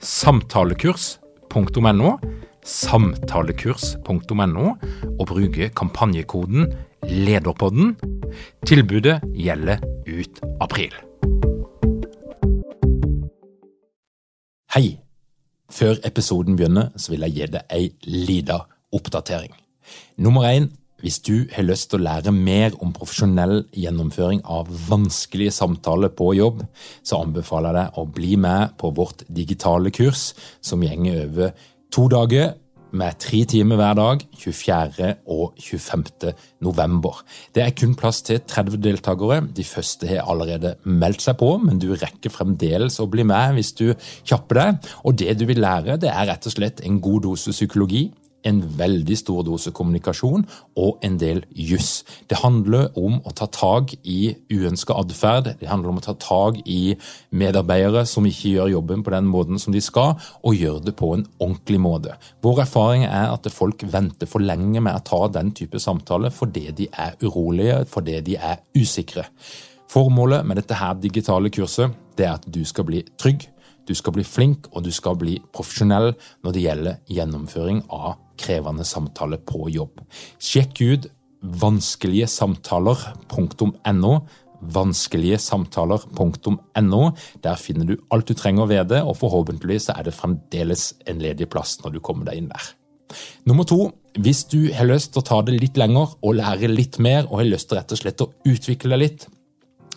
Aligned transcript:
samtalekurs.no, 0.00 2.18
samtalekurs.no, 2.64 4.74
og 5.18 5.26
bruke 5.26 5.68
kampanjekoden 5.76 6.72
LEDERPODDEN. 7.04 7.96
Tilbudet 8.66 9.20
gjelder 9.36 9.78
ut 10.08 10.40
april. 10.60 10.94
Hei! 14.74 14.98
Før 15.70 16.00
episoden 16.04 16.56
begynner, 16.58 16.88
så 16.96 17.12
vil 17.12 17.20
jeg 17.28 17.36
gi 17.36 17.46
deg 17.54 17.62
ei 17.70 17.92
lita 18.10 18.56
oppdatering. 18.92 19.52
Nummer 20.18 20.48
én 20.50 20.66
hvis 21.02 21.20
du 21.26 21.46
har 21.54 21.66
lyst 21.66 21.90
til 21.90 22.00
å 22.00 22.06
lære 22.06 22.32
mer 22.34 22.76
om 22.84 22.94
profesjonell 22.96 23.64
gjennomføring 23.76 24.42
av 24.44 24.70
vanskelige 24.88 25.54
samtaler 25.56 26.12
på 26.14 26.32
jobb, 26.38 26.64
så 27.02 27.22
anbefaler 27.24 27.74
jeg 27.74 27.80
deg 27.80 28.00
å 28.00 28.08
bli 28.18 28.34
med 28.40 28.76
på 28.80 28.92
vårt 28.96 29.24
digitale 29.28 29.92
kurs, 29.94 30.30
som 30.60 30.82
gjenger 30.84 31.24
over 31.26 31.54
to 31.90 32.08
dager 32.12 32.52
med 32.96 33.18
tre 33.22 33.42
timer 33.48 33.78
hver 33.78 33.96
dag 33.98 34.22
24. 34.34 35.10
og 35.30 35.58
25. 35.60 36.32
november. 36.66 37.20
Det 37.54 37.62
er 37.64 37.74
kun 37.76 37.94
plass 37.98 38.22
til 38.26 38.40
30 38.40 38.80
deltakere. 38.82 39.40
De 39.56 39.64
første 39.66 40.08
har 40.10 40.26
allerede 40.30 40.74
meldt 40.84 41.22
seg 41.24 41.38
på, 41.40 41.52
men 41.62 41.78
du 41.82 41.92
rekker 41.94 42.32
fremdeles 42.34 42.98
å 43.00 43.08
bli 43.10 43.26
med 43.26 43.56
hvis 43.58 43.72
du 43.78 43.86
kjapper 44.26 44.60
deg. 44.60 44.90
Og 45.04 45.18
det 45.22 45.36
du 45.38 45.46
vil 45.50 45.62
lære, 45.62 46.00
det 46.02 46.10
er 46.10 46.30
rett 46.32 46.50
og 46.50 46.56
slett 46.56 46.82
en 46.86 47.00
god 47.02 47.28
dose 47.28 47.54
psykologi 47.54 48.08
en 48.46 48.60
veldig 48.78 49.16
stor 49.18 49.44
dose 49.46 49.72
kommunikasjon 49.76 50.46
og 50.80 51.04
en 51.06 51.18
del 51.20 51.42
juss. 51.50 52.02
Det 52.30 52.40
handler 52.42 52.90
om 52.98 53.18
å 53.24 53.34
ta 53.36 53.48
tak 53.50 53.94
i 54.02 54.34
uønska 54.52 54.96
atferd. 55.00 55.52
Det 55.60 55.68
handler 55.70 55.92
om 55.92 56.00
å 56.00 56.04
ta 56.04 56.14
tak 56.20 56.60
i 56.64 56.96
medarbeidere 57.30 58.06
som 58.08 58.26
ikke 58.28 58.54
gjør 58.54 58.74
jobben 58.76 59.04
på 59.06 59.14
den 59.14 59.28
måten 59.30 59.60
som 59.60 59.74
de 59.74 59.82
skal, 59.84 60.16
og 60.42 60.56
gjør 60.56 60.80
det 60.84 60.96
på 60.98 61.12
en 61.16 61.26
ordentlig 61.38 61.80
måte. 61.82 62.16
Vår 62.44 62.64
erfaring 62.66 63.06
er 63.08 63.30
at 63.30 63.48
folk 63.52 63.84
venter 63.92 64.30
for 64.30 64.44
lenge 64.44 64.82
med 64.82 64.96
å 64.96 65.04
ta 65.04 65.24
den 65.32 65.52
type 65.56 65.80
samtale 65.80 66.30
fordi 66.34 66.68
de 66.76 66.88
er 66.92 67.16
urolige, 67.24 67.84
fordi 67.90 68.20
de 68.24 68.36
er 68.36 68.60
usikre. 68.76 69.26
Formålet 69.90 70.46
med 70.46 70.60
dette 70.60 70.76
her 70.78 70.94
digitale 71.02 71.50
kurset 71.50 71.96
det 72.16 72.28
er 72.28 72.36
at 72.36 72.44
du 72.46 72.62
skal 72.68 72.86
bli 72.86 73.00
trygg, 73.18 73.48
du 73.88 73.94
skal 73.96 74.14
bli 74.14 74.24
flink 74.26 74.68
og 74.70 74.84
du 74.86 74.92
skal 74.94 75.16
bli 75.18 75.40
profesjonell 75.54 76.12
når 76.44 76.54
det 76.54 76.64
gjelder 76.66 76.98
gjennomføring 77.10 77.82
av 77.90 78.20
krevende 78.40 78.84
samtale 78.88 79.38
på 79.38 79.68
jobb. 79.72 80.00
Sjekk 80.40 80.80
ut 80.80 81.10
vanskeligesamtaler.no. 81.40 84.20
Vanskeligesamtaler.no. 84.60 87.10
Der 87.44 87.56
finner 87.56 87.84
du 87.88 87.96
alt 88.12 88.28
du 88.28 88.34
trenger 88.36 88.62
å 88.66 88.70
vite, 88.70 89.02
og 89.04 89.16
forhåpentligvis 89.22 89.88
er 89.94 90.02
det 90.06 90.14
fremdeles 90.16 90.82
en 91.08 91.18
ledig 91.22 91.46
plass 91.52 91.72
når 91.84 91.90
du 91.96 92.00
kommer 92.04 92.24
deg 92.28 92.36
inn 92.42 92.52
der. 92.52 92.64
Nummer 93.48 93.64
to, 93.66 93.80
hvis 94.20 94.44
du 94.50 94.60
har 94.74 94.86
lyst 94.86 95.12
til 95.14 95.20
å 95.22 95.26
ta 95.26 95.38
det 95.46 95.54
litt 95.58 95.76
lenger 95.80 96.06
og 96.20 96.36
lære 96.38 96.68
litt 96.70 96.98
mer, 97.02 97.22
og 97.26 97.38
har 97.40 97.48
lyst 97.48 97.68
til 97.70 97.78
rett 97.80 97.92
og 97.94 98.00
slett 98.02 98.24
å 98.24 98.32
utvikle 98.46 98.90
deg 98.94 99.00
litt, 99.02 99.22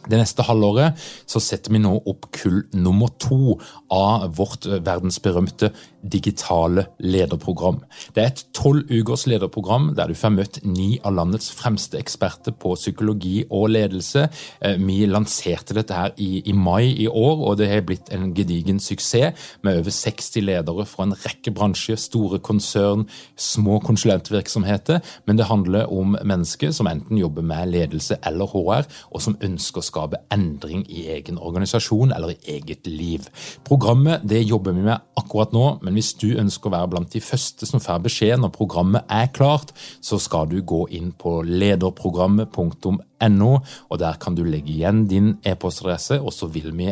det 0.03 0.19
neste 0.19 0.43
halvåret 0.43 0.99
så 1.29 1.39
setter 1.39 1.71
vi 1.71 1.79
nå 1.79 1.93
opp 2.11 2.25
kull 2.35 2.65
nummer 2.75 3.07
to 3.23 3.55
av 3.93 4.35
vårt 4.35 4.67
verdensberømte 4.67 5.69
digitale 6.03 6.85
lederprogram. 6.99 7.81
Det 8.15 8.23
er 8.23 8.31
et 8.31 8.43
tolv 8.55 8.89
ukers 8.91 9.25
lederprogram 9.29 9.91
der 9.97 10.11
du 10.11 10.17
får 10.17 10.33
møtt 10.35 10.59
ni 10.67 10.97
av 11.03 11.15
landets 11.17 11.49
fremste 11.55 11.99
eksperter 11.99 12.55
på 12.59 12.75
psykologi 12.75 13.43
og 13.49 13.69
ledelse. 13.73 14.27
Eh, 14.61 14.77
vi 14.81 15.05
lanserte 15.07 15.75
dette 15.77 15.95
her 15.95 16.13
i, 16.17 16.43
i 16.49 16.53
mai 16.53 16.91
i 16.91 17.07
år, 17.07 17.43
og 17.47 17.57
det 17.59 17.69
har 17.71 17.85
blitt 17.87 18.11
en 18.13 18.33
gedigen 18.35 18.81
suksess 18.83 19.39
med 19.63 19.79
over 19.79 19.93
60 19.93 20.43
ledere 20.43 20.85
fra 20.89 21.07
en 21.07 21.15
rekke 21.23 21.53
bransjer, 21.55 21.99
store 21.99 22.39
konsern, 22.43 23.05
små 23.39 23.79
konsulentvirksomheter. 23.83 25.01
Men 25.27 25.39
det 25.39 25.49
handler 25.49 25.91
om 25.91 26.17
mennesker 26.23 26.73
som 26.75 26.89
enten 26.89 27.19
jobber 27.19 27.45
med 27.45 27.71
ledelse 27.71 28.17
eller 28.25 28.49
HR, 28.51 28.87
og 29.11 29.23
som 29.23 29.37
ønsker 29.43 29.81
å 29.81 29.85
skape 29.85 30.21
endring 30.33 30.83
i 30.89 31.07
egen 31.15 31.39
organisasjon 31.39 32.13
eller 32.15 32.33
i 32.35 32.57
eget 32.57 32.87
liv. 32.89 33.29
Programmet 33.67 34.23
det 34.27 34.43
jobber 34.43 34.75
vi 34.75 34.85
med 34.85 34.99
akkurat 35.19 35.53
nå. 35.53 35.63
men 35.81 35.92
men 35.93 35.99
hvis 36.01 36.15
du 36.17 36.31
ønsker 36.41 36.71
å 36.71 36.73
være 36.73 36.89
blant 36.89 37.11
de 37.13 37.19
første 37.21 37.67
som 37.69 37.81
får 37.83 37.99
beskjed 38.07 38.39
når 38.41 38.49
programmet 38.55 39.11
er 39.13 39.27
klart, 39.35 39.75
så 40.01 40.17
skal 40.17 40.47
du 40.49 40.57
gå 40.65 40.87
inn 40.97 41.11
på 41.13 41.43
lederprogrammet.no, 41.45 43.51
og 43.53 43.99
der 44.01 44.17
kan 44.17 44.33
du 44.33 44.41
legge 44.41 44.73
igjen 44.73 45.05
din 45.11 45.37
e-postadresse, 45.45 46.17
og 46.17 46.33
så 46.33 46.49
vil 46.49 46.73
vi 46.73 46.89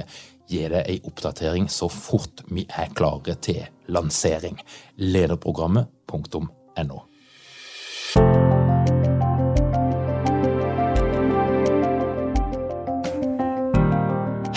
gi 0.51 0.67
deg 0.69 0.85
ei 0.85 0.99
oppdatering 1.01 1.65
så 1.71 1.89
fort 1.89 2.43
vi 2.53 2.67
er 2.69 2.93
klare 2.93 3.33
til 3.41 3.65
lansering. 3.89 4.61
Lederprogrammet.no. 5.01 7.01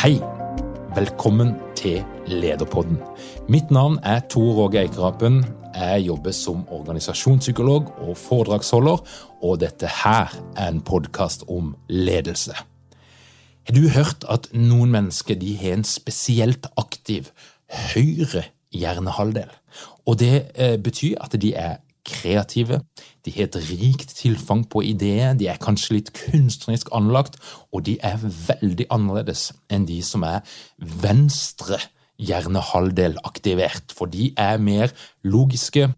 Hei! 0.04 0.20
Velkommen 0.94 1.56
til 1.84 2.04
Lederpodden. 2.26 2.96
Mitt 3.48 3.70
navn 3.70 3.98
er 4.02 4.22
Tor 4.32 4.62
Åge 4.64 4.80
Eikerapen. 4.80 5.42
Jeg 5.74 6.06
jobber 6.06 6.32
som 6.32 6.62
organisasjonspsykolog 6.72 7.90
og 8.06 8.16
foredragsholder, 8.16 9.02
og 9.44 9.60
dette 9.60 9.90
her 10.02 10.32
er 10.56 10.70
en 10.70 10.80
podkast 10.80 11.44
om 11.48 11.74
ledelse. 11.88 12.56
Har 13.64 13.76
du 13.76 13.88
hørt 13.92 14.24
at 14.28 14.48
noen 14.56 14.92
mennesker 14.92 15.36
de 15.40 15.56
har 15.60 15.76
en 15.76 15.84
spesielt 15.84 16.68
aktiv 16.80 17.28
høyre 17.92 18.46
hjernehalvdel? 18.72 19.52
Og 20.08 20.18
det 20.20 20.34
eh, 20.54 20.76
betyr 20.80 21.20
at 21.20 21.36
de 21.40 21.52
er 21.52 21.82
kreative, 22.04 22.80
de 23.24 23.32
har 23.32 23.48
et 23.48 23.58
rikt 23.70 24.14
tilfang 24.18 24.64
på 24.68 24.82
ideer, 24.84 25.34
de 25.38 25.48
er 25.48 25.60
kanskje 25.62 25.98
litt 25.98 26.12
kunstnerisk 26.16 26.92
anlagt, 26.96 27.38
og 27.72 27.86
de 27.88 27.96
er 28.04 28.20
veldig 28.20 28.88
annerledes 28.92 29.50
enn 29.72 29.88
de 29.88 30.00
som 30.04 30.26
er 30.28 30.44
venstre 30.78 31.80
hjernehalvdel 32.20 33.18
aktivert, 33.26 33.94
for 33.96 34.10
de 34.10 34.30
er 34.38 34.60
mer 34.62 34.92
logiske, 35.26 35.88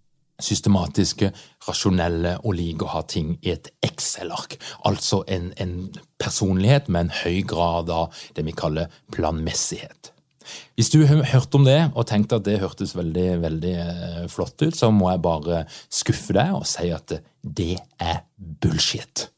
systematiske, 0.42 1.30
rasjonelle 1.66 2.34
og 2.44 2.58
liker 2.58 2.86
å 2.86 2.94
ha 2.98 3.02
ting 3.08 3.36
i 3.40 3.54
et 3.54 3.70
Excel-ark. 3.84 4.58
Altså 4.88 5.22
en, 5.32 5.48
en 5.56 5.78
personlighet 6.20 6.90
med 6.92 7.06
en 7.06 7.14
høy 7.22 7.40
grad 7.48 7.92
av 7.92 8.12
det 8.36 8.44
vi 8.44 8.56
kaller 8.56 8.92
planmessighet. 9.16 10.12
Hvis 10.76 10.90
du 10.92 11.00
har 11.06 11.22
hørt 11.32 11.54
om 11.58 11.64
det 11.66 11.78
og 11.94 12.06
tenkt 12.08 12.34
at 12.36 12.44
det 12.46 12.60
hørtes 12.62 12.96
veldig 12.96 13.28
veldig 13.42 13.76
eh, 13.82 14.26
flott 14.32 14.60
ut, 14.62 14.76
så 14.76 14.90
må 14.94 15.10
jeg 15.12 15.24
bare 15.24 15.64
skuffe 15.92 16.36
deg 16.36 16.54
og 16.56 16.66
si 16.68 16.90
at 16.94 17.18
det 17.42 17.74
er 18.02 18.22
bullshit. 18.36 19.28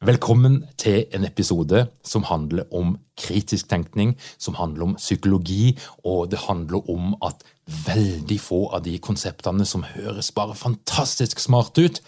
Velkommen 0.00 0.62
til 0.80 1.02
en 1.12 1.26
episode 1.28 1.82
som 2.08 2.24
handler 2.24 2.64
om 2.72 2.94
kritisk 3.20 3.68
tenkning, 3.68 4.14
som 4.40 4.56
handler 4.56 4.86
om 4.86 4.94
psykologi, 4.96 5.74
og 6.08 6.30
det 6.32 6.40
handler 6.46 6.88
om 6.88 7.12
at 7.20 7.44
veldig 7.84 8.38
få 8.40 8.62
av 8.72 8.86
de 8.86 8.96
konseptene 8.96 9.66
som 9.68 9.84
høres 9.84 10.32
bare 10.32 10.56
fantastisk 10.56 11.44
smart 11.44 11.76
ut, 11.76 12.00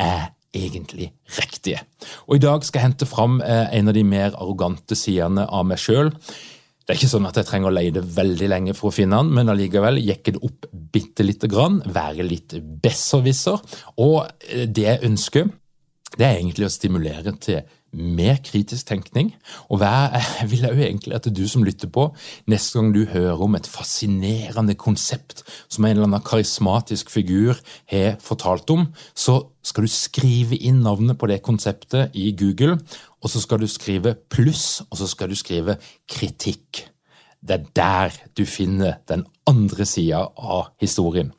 er 0.00 0.32
egentlig 0.56 1.10
riktige. 1.36 1.82
Og 2.24 2.38
I 2.38 2.44
dag 2.46 2.64
skal 2.64 2.80
jeg 2.80 2.88
hente 2.88 3.08
fram 3.08 3.42
eh, 3.44 3.68
en 3.76 3.92
av 3.92 3.96
de 3.96 4.04
mer 4.04 4.32
arrogante 4.32 4.96
sidene 4.96 5.44
av 5.44 5.68
meg 5.68 5.80
sjøl. 5.82 6.14
Det 6.86 6.94
er 6.94 7.00
ikke 7.00 7.10
sånn 7.10 7.26
at 7.26 7.38
jeg 7.40 7.48
trenger 7.48 7.72
å 7.72 7.74
leie 7.74 8.02
veldig 8.16 8.48
lenge 8.52 8.74
for 8.78 8.92
å 8.92 8.94
finne 8.94 9.18
den, 9.18 9.32
men 9.34 9.50
allikevel 9.50 9.98
jekke 9.98 10.36
det 10.36 10.42
opp 10.46 10.68
bitte 10.70 11.26
lite 11.26 11.50
grann, 11.50 11.80
være 11.82 12.22
litt 12.22 12.54
besserwisser. 12.82 13.58
Og 13.98 14.20
eh, 14.46 14.68
det 14.70 14.84
jeg 14.86 15.02
ønsker, 15.08 15.48
det 16.14 16.22
er 16.22 16.36
egentlig 16.38 16.68
å 16.68 16.70
stimulere 16.70 17.34
til 17.42 17.64
mer 17.96 18.38
kritisk 18.44 18.86
tenkning. 18.86 19.32
Og 19.72 19.82
jeg 19.82 20.48
vil 20.52 20.68
jo 20.68 20.76
egentlig 20.76 21.16
at 21.16 21.26
du 21.26 21.42
som 21.50 21.64
lytter 21.66 21.90
på, 21.90 22.06
neste 22.46 22.78
gang 22.78 22.92
du 22.94 23.02
hører 23.10 23.42
om 23.42 23.58
et 23.58 23.66
fascinerende 23.66 24.76
konsept 24.78 25.42
som 25.66 25.84
en 25.84 25.96
eller 25.96 26.06
annen 26.06 26.26
karismatisk 26.26 27.10
figur 27.10 27.58
har 27.90 28.20
fortalt 28.22 28.70
om, 28.70 28.86
så 29.14 29.40
skal 29.66 29.86
du 29.86 29.90
skrive 29.90 30.58
inn 30.58 30.84
navnet 30.84 31.18
på 31.18 31.26
det 31.30 31.42
konseptet 31.42 32.14
i 32.14 32.30
Google, 32.38 32.78
og 33.26 33.30
så 33.32 33.42
skal 33.42 33.58
du 33.58 33.66
skrive 33.66 34.14
pluss, 34.30 34.84
og 34.86 35.00
så 35.00 35.08
skal 35.10 35.32
du 35.32 35.34
skrive 35.34 35.74
kritikk. 36.06 36.84
Det 37.42 37.56
er 37.56 37.64
der 37.74 38.18
du 38.38 38.44
finner 38.46 39.00
den 39.10 39.24
andre 39.46 39.86
sida 39.86 40.24
av 40.36 40.72
historien. 40.82 41.30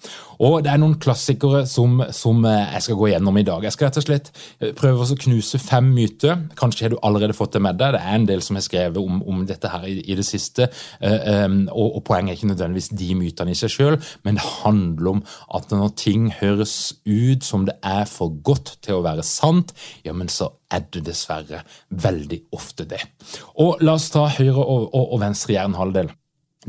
Og 0.43 0.61
det 0.63 0.69
er 0.71 0.79
noen 0.81 0.95
klassikere 1.01 1.63
som, 1.69 1.99
som, 2.13 2.43
eh, 2.45 2.73
jeg 2.75 2.85
skal 2.85 2.99
gå 2.99 3.09
gjennom 3.11 3.37
i 3.39 3.45
dag. 3.45 3.63
Jeg 3.65 3.73
skal 3.73 3.87
rett 3.87 3.99
og 3.99 4.05
slett 4.05 4.29
eh, 4.61 4.73
prøve 4.77 5.03
å 5.03 5.17
knuse 5.23 5.59
fem 5.61 5.89
myter. 5.95 6.43
Kanskje 6.59 6.85
har 6.85 6.93
du 6.93 6.99
allerede 7.01 7.35
fått 7.37 7.55
det 7.57 7.63
med 7.65 7.79
deg. 7.79 7.95
Det 7.95 8.03
er 8.03 8.19
en 8.19 8.27
del 8.29 8.43
som 8.45 8.59
har 8.59 8.65
skrevet 8.65 8.99
om, 9.01 9.23
om 9.27 9.41
dette 9.49 9.71
her 9.73 9.87
i, 9.89 9.97
i, 10.05 10.17
det 10.17 10.25
siste. 10.27 10.69
Um, 11.01 11.65
og, 11.73 11.97
og, 11.97 12.03
Poenget 12.07 12.31
er 12.31 12.37
ikke 12.37 12.51
nødvendigvis 12.53 12.91
de 12.95 13.09
mytene 13.19 13.51
i 13.51 13.57
seg 13.57 13.73
sjøl, 13.73 13.97
men 14.23 14.37
det 14.37 14.45
handler 14.45 15.09
om 15.11 15.23
at 15.57 15.73
når 15.73 15.91
ting 15.99 16.29
høres 16.37 16.75
ut 17.03 17.43
som 17.43 17.65
det 17.67 17.75
er 17.85 18.05
for 18.07 18.37
godt 18.45 18.77
til 18.85 18.99
å 18.99 19.03
være 19.05 19.25
sant, 19.27 19.73
ja, 20.05 20.15
men 20.15 20.31
så 20.31 20.53
er 20.71 20.85
det 20.93 21.03
dessverre 21.09 21.63
veldig 21.89 22.39
ofte 22.55 22.87
det. 22.87 23.01
Og 23.59 23.83
La 23.83 23.97
oss 23.97 24.07
ta 24.13 24.27
høyre 24.37 24.61
og, 24.61 24.87
og, 24.93 25.03
og 25.17 25.21
venstre 25.25 25.57
jernhalvdel. 25.57 26.13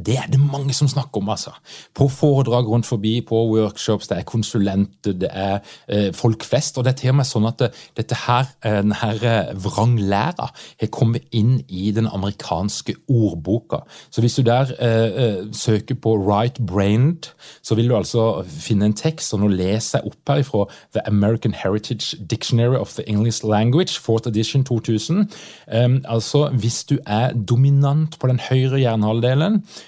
Det 0.07 0.15
er 0.19 0.27
det 0.31 0.41
mange 0.41 0.73
som 0.73 0.89
snakker 0.89 1.21
om, 1.21 1.29
altså. 1.29 1.51
På 1.95 2.09
foredrag 2.09 2.69
rundt 2.69 2.87
forbi, 2.87 3.21
på 3.21 3.35
workshops, 3.35 4.09
det 4.09 4.19
er 4.19 4.23
konsulenter, 4.23 5.13
det 5.13 5.29
er 5.33 5.59
eh, 5.89 6.15
folk 6.15 6.45
flest. 6.45 6.79
Og 6.79 6.85
det 6.85 6.93
er 6.93 6.99
til 7.01 7.11
og 7.11 7.19
med 7.19 7.27
sånn 7.27 7.49
at 7.51 7.59
det, 7.59 7.71
dette 7.99 8.19
her, 8.27 8.47
eh, 8.63 8.79
denne 8.85 9.11
eh, 9.19 9.51
vranglæra 9.59 10.49
har 10.55 10.93
kommet 10.95 11.27
inn 11.35 11.59
i 11.69 11.91
den 11.95 12.07
amerikanske 12.07 12.95
ordboka. 13.09 13.83
Så 14.11 14.23
hvis 14.23 14.39
du 14.39 14.43
der 14.47 14.71
eh, 14.79 15.09
eh 15.09 15.45
søker 15.53 15.95
på 15.95 16.15
right 16.15 16.59
brained, 16.67 17.33
så 17.63 17.75
vil 17.75 17.89
du 17.89 17.97
altså 17.97 18.45
finne 18.49 18.87
en 18.87 18.95
tekst, 18.95 19.35
og 19.35 19.41
nå 19.41 19.49
leser 19.49 19.99
jeg 19.99 20.13
opp 20.13 20.29
her 20.29 20.43
fra 20.43 20.65
The 20.95 21.07
American 21.07 21.55
Heritage 21.55 22.17
Dictionary 22.31 22.77
of 22.77 22.95
the 22.95 23.09
English 23.09 23.45
Language, 23.45 23.99
4th 23.99 24.29
edition 24.29 24.65
2000. 24.65 25.31
Um, 25.75 26.05
altså, 26.09 26.49
hvis 26.49 26.85
du 26.85 26.99
er 27.07 27.33
dominant 27.33 28.19
på 28.19 28.27
den 28.27 28.41
høyre 28.41 28.79
hjernehalvdelen, 28.79 29.63
Eh, 29.63 29.88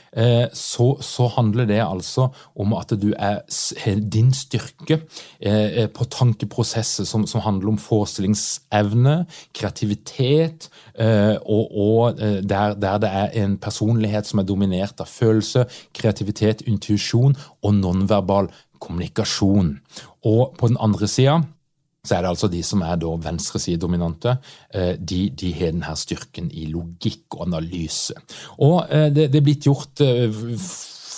så, 0.55 0.87
så, 1.01 1.29
handler 1.37 1.69
det 1.71 1.79
altså 1.85 2.29
om 2.59 2.73
at 2.75 2.91
du 2.99 3.13
er 3.15 3.45
din 4.13 4.33
styrke 4.35 5.01
eh, 5.39 5.87
på 5.87 6.05
tankeprosesser 6.11 7.07
som, 7.07 7.27
som 7.31 7.45
handler 7.45 7.75
om 7.75 7.79
forestillingsevne, 7.79 9.27
kreativitet, 9.55 10.67
eh, 10.99 11.37
og, 11.45 11.71
og 11.71 12.19
der, 12.19 12.75
der, 12.75 12.99
det 12.99 13.13
er 13.13 13.45
en 13.45 13.57
personlighet 13.59 14.27
som 14.27 14.43
er 14.43 14.49
dominert 14.49 15.01
av 15.01 15.07
følelse, 15.07 15.69
kreativitet, 15.95 16.67
intuisjon 16.67 17.39
og 17.63 17.79
nonverbal 17.79 18.51
kommunikasjon. 18.81 19.77
Og 20.27 20.55
på 20.59 20.69
den 20.69 20.81
andre 20.81 21.09
sida 21.09 21.41
så 22.07 22.17
er 22.17 22.23
det 22.25 22.31
altså 22.31 22.49
de 22.49 22.63
som 22.65 22.83
er 22.87 22.97
da 23.01 23.11
venstresidedominante. 23.27 24.37
Eh, 24.75 24.95
de, 24.97 25.21
de 25.37 25.53
har 25.57 25.75
denne 25.75 25.97
styrken 26.01 26.49
i 26.53 26.65
logikk 26.71 27.37
og 27.37 27.45
analyse. 27.49 28.17
Og 28.65 28.87
eh, 28.89 29.11
det, 29.13 29.29
det 29.33 29.41
er 29.41 29.45
blitt 29.45 29.69
gjort 29.69 30.01
eh, 30.05 30.41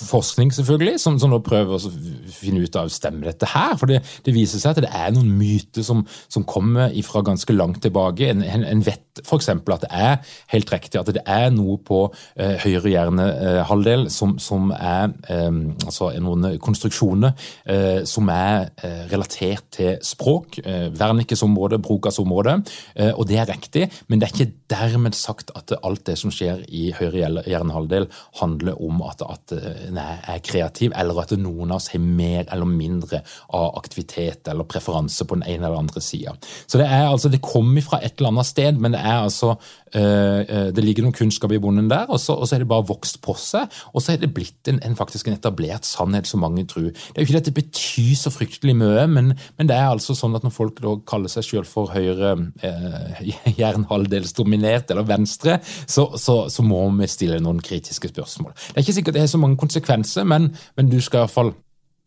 forskning, 0.07 0.53
selvfølgelig, 0.55 0.99
som, 1.03 1.19
som, 1.21 1.33
nå 1.33 1.41
prøver 1.45 1.77
å 1.77 1.93
finne 2.33 2.65
ut 2.65 2.79
av 2.79 2.91
stemmer 2.93 3.31
dette 3.31 3.49
her. 3.53 3.77
For 3.81 3.91
det, 3.91 4.03
det, 4.27 4.35
viser 4.37 4.63
seg 4.63 4.77
at 4.77 4.85
det 4.85 4.93
er 4.93 5.15
noen 5.15 5.33
myter 5.39 5.87
som, 5.87 6.05
som 6.33 6.47
kommer 6.49 6.93
fra 7.07 7.25
ganske 7.27 7.57
langt 7.57 7.83
tilbake. 7.85 8.31
En, 8.33 8.45
en, 8.45 8.67
en 8.69 8.85
vet 8.87 9.13
f.eks. 9.21 9.49
at 9.53 9.85
det 9.85 9.91
er 9.91 10.37
helt 10.55 10.73
riktig 10.73 11.01
at 11.01 11.11
det 11.13 11.23
er 11.29 11.51
noe 11.53 11.77
på 11.85 12.05
eh, 12.41 12.57
høyre 12.63 12.93
hjernehalvdel 12.95 14.07
som, 14.13 14.37
som, 14.41 14.71
er 14.73 15.13
eh, 15.29 15.51
altså 15.85 16.13
noen 16.23 16.57
konstruksjoner 16.63 17.35
eh, 17.69 18.03
som 18.09 18.31
er 18.33 18.71
eh, 18.81 19.05
relatert 19.13 19.69
til 19.77 19.99
språk. 20.07 20.61
Eh, 20.65 20.89
Wernickes 20.97 21.45
område, 21.45 21.81
Brokas 21.83 22.21
område. 22.23 22.59
Eh, 22.97 23.13
og 23.13 23.27
det 23.29 23.41
er 23.43 23.51
riktig, 23.53 23.89
men 24.09 24.21
det 24.21 24.29
er 24.29 24.37
ikke 24.37 24.53
dermed 24.73 25.17
sagt 25.19 25.53
at 25.59 25.75
alt 25.83 26.07
det 26.09 26.17
som 26.21 26.33
skjer 26.33 26.65
i 26.73 26.91
høyre 26.97 27.45
hjernehalvdel, 27.45 28.09
handler 28.41 28.81
om 28.83 29.03
at, 29.05 29.23
at 29.27 29.53
er 30.01 30.43
kreativ, 30.45 30.93
eller 30.97 31.23
at 31.23 31.35
noen 31.39 31.73
av 31.73 31.81
oss 31.81 31.91
har 31.93 32.03
mer 32.03 32.47
eller 32.47 32.69
mindre 32.69 33.23
av 33.53 33.77
aktivitet 33.79 34.49
eller 34.49 34.69
preferanse 34.69 35.27
på 35.29 35.39
den 35.39 35.47
ene 35.49 35.69
eller 35.69 35.83
andre 35.83 36.03
sida. 36.05 36.35
Så 36.67 36.81
det 36.81 36.89
er 36.89 37.09
altså, 37.09 37.31
det 37.33 37.43
kommer 37.45 37.85
fra 37.85 38.01
et 38.03 38.19
eller 38.19 38.33
annet 38.33 38.49
sted, 38.49 38.79
men 38.81 38.97
det 38.97 39.03
er 39.03 39.19
altså 39.21 39.55
øh, 39.55 40.73
det 40.75 40.85
ligger 40.85 41.07
noen 41.07 41.17
kunnskap 41.17 41.53
i 41.53 41.61
bonden 41.63 41.91
der, 41.91 42.09
og 42.09 42.21
så, 42.21 42.37
og 42.37 42.49
så 42.49 42.57
er 42.57 42.65
det 42.65 42.71
bare 42.71 42.87
vokst 42.89 43.21
på 43.25 43.35
seg. 43.39 43.71
Og 43.93 44.03
så 44.03 44.15
er 44.15 44.23
det 44.23 44.33
blitt 44.35 44.71
en, 44.71 44.81
en 44.85 44.97
faktisk 44.99 45.29
en 45.29 45.37
etablert 45.37 45.87
sannhet 45.89 46.29
som 46.29 46.43
mange 46.45 46.65
tror. 46.71 46.91
Det 46.93 47.17
er 47.17 47.25
jo 47.25 47.29
ikke 47.29 47.43
at 47.43 47.51
det 47.51 47.57
betyr 47.59 48.15
så 48.19 48.33
fryktelig 48.33 48.77
mye, 48.79 49.07
men, 49.11 49.33
men, 49.59 49.71
det 49.71 49.77
er 49.77 49.91
altså 49.91 50.17
sånn 50.17 50.37
at 50.37 50.45
når 50.47 50.55
folk 50.55 50.81
da 50.83 50.97
kaller 51.09 51.33
seg 51.33 51.47
selv 51.47 51.71
for 51.71 51.93
høyre 51.93 52.35
eh, 52.65 53.33
halvdelsdominert 53.93 54.91
eller 54.93 55.07
venstre, 55.09 55.59
så, 55.65 56.09
så, 56.19 56.37
så, 56.53 56.63
må 56.63 56.85
vi 56.97 57.09
stille 57.11 57.41
noen 57.43 57.61
kritiske 57.65 58.13
spørsmål. 58.13 58.55
Det 58.55 58.77
er 58.77 58.85
ikke 58.85 58.97
sikkert 58.99 59.17
det 59.17 59.25
har 59.25 59.31
så 59.33 59.41
mange 59.43 59.59
konsekvenser 59.61 59.82
konsekvenser, 59.83 60.25
men, 60.25 60.55
men 60.77 60.91
du 60.91 61.01
skal 61.01 61.27
iallfall 61.27 61.55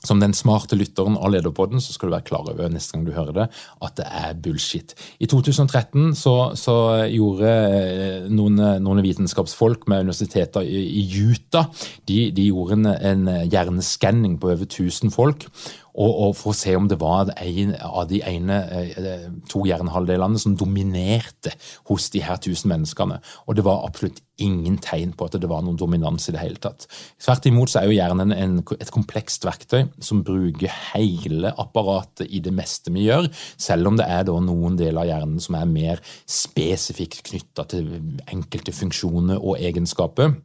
som 0.05 0.19
den 0.21 0.35
smarte 0.37 0.77
lytteren 0.77 1.15
av 1.17 1.31
Lederpodden 1.33 1.81
så 1.81 1.95
skal 1.95 2.11
du 2.11 2.13
være 2.13 2.27
klar 2.27 2.49
over 2.51 2.69
neste 2.69 2.93
gang 2.93 3.07
du 3.07 3.13
hører 3.15 3.33
det, 3.33 3.45
at 3.81 3.95
det 3.97 4.05
er 4.05 4.35
bullshit. 4.37 4.93
I 5.17 5.25
2013 5.25 6.11
så, 6.19 6.33
så 6.53 6.75
gjorde 7.09 7.49
eh, 7.49 8.27
noen, 8.29 8.59
noen, 8.83 9.01
vitenskapsfolk 9.01 9.87
med 9.89 10.05
universiteter 10.05 10.61
i, 10.61 10.83
i 11.01 11.07
Utah 11.31 11.71
de, 12.05 12.29
de 12.35 12.45
gjorde 12.51 12.77
en, 12.77 12.91
en 12.93 13.25
hjerneskanning 13.49 14.37
på 14.37 14.51
over 14.53 14.67
1000 14.67 15.15
folk 15.15 15.47
og, 15.95 16.11
og, 16.11 16.31
for 16.35 16.51
å 16.51 16.57
se 16.57 16.75
om 16.75 16.89
det 16.91 16.97
var 16.99 17.31
en 17.31 17.73
av 17.79 18.05
de 18.09 18.19
ene, 18.27 18.59
eh, 18.75 19.27
to 19.51 19.63
hjernehalvdelene 19.67 20.39
som 20.41 20.55
dominerte 20.59 21.53
hos 21.89 22.09
de 22.13 22.23
her 22.25 22.39
tusen 22.43 22.71
menneskene. 22.73 23.21
Og 23.47 23.55
det 23.57 23.65
var 23.67 23.85
absolutt 23.87 24.21
ingen 24.43 24.75
tegn 24.83 25.13
på 25.15 25.29
at 25.29 25.37
det 25.39 25.47
var 25.47 25.63
noen 25.63 25.79
dominans 25.79 26.27
i 26.27 26.33
det 26.35 26.41
hele 26.41 26.59
tatt. 26.59 26.87
Tvert 27.23 27.47
imot 27.47 27.71
så 27.71 27.81
er 27.81 27.87
jo 27.87 27.95
hjernen 27.95 28.33
en, 28.35 28.57
et 28.75 28.91
komplekst 28.91 29.47
verktøy 29.47 29.85
som 30.03 30.25
bruker 30.27 30.73
hele 30.91 31.53
apparatet 31.61 32.27
i 32.27 32.41
det 32.43 32.51
meste 32.55 32.91
vi 32.91 33.07
gjør, 33.07 33.29
selv 33.55 33.91
om 33.91 33.99
det 33.99 34.09
er 34.11 34.25
da 34.27 34.35
noen 34.43 34.75
deler 34.79 35.05
av 35.05 35.11
hjernen 35.13 35.39
som 35.43 35.55
er 35.59 35.71
mer 35.71 36.03
spesifikt 36.27 37.23
knytta 37.29 37.67
til 37.71 37.87
enkelte 38.27 38.75
funksjoner 38.75 39.39
og 39.39 39.63
egenskaper. 39.63 40.35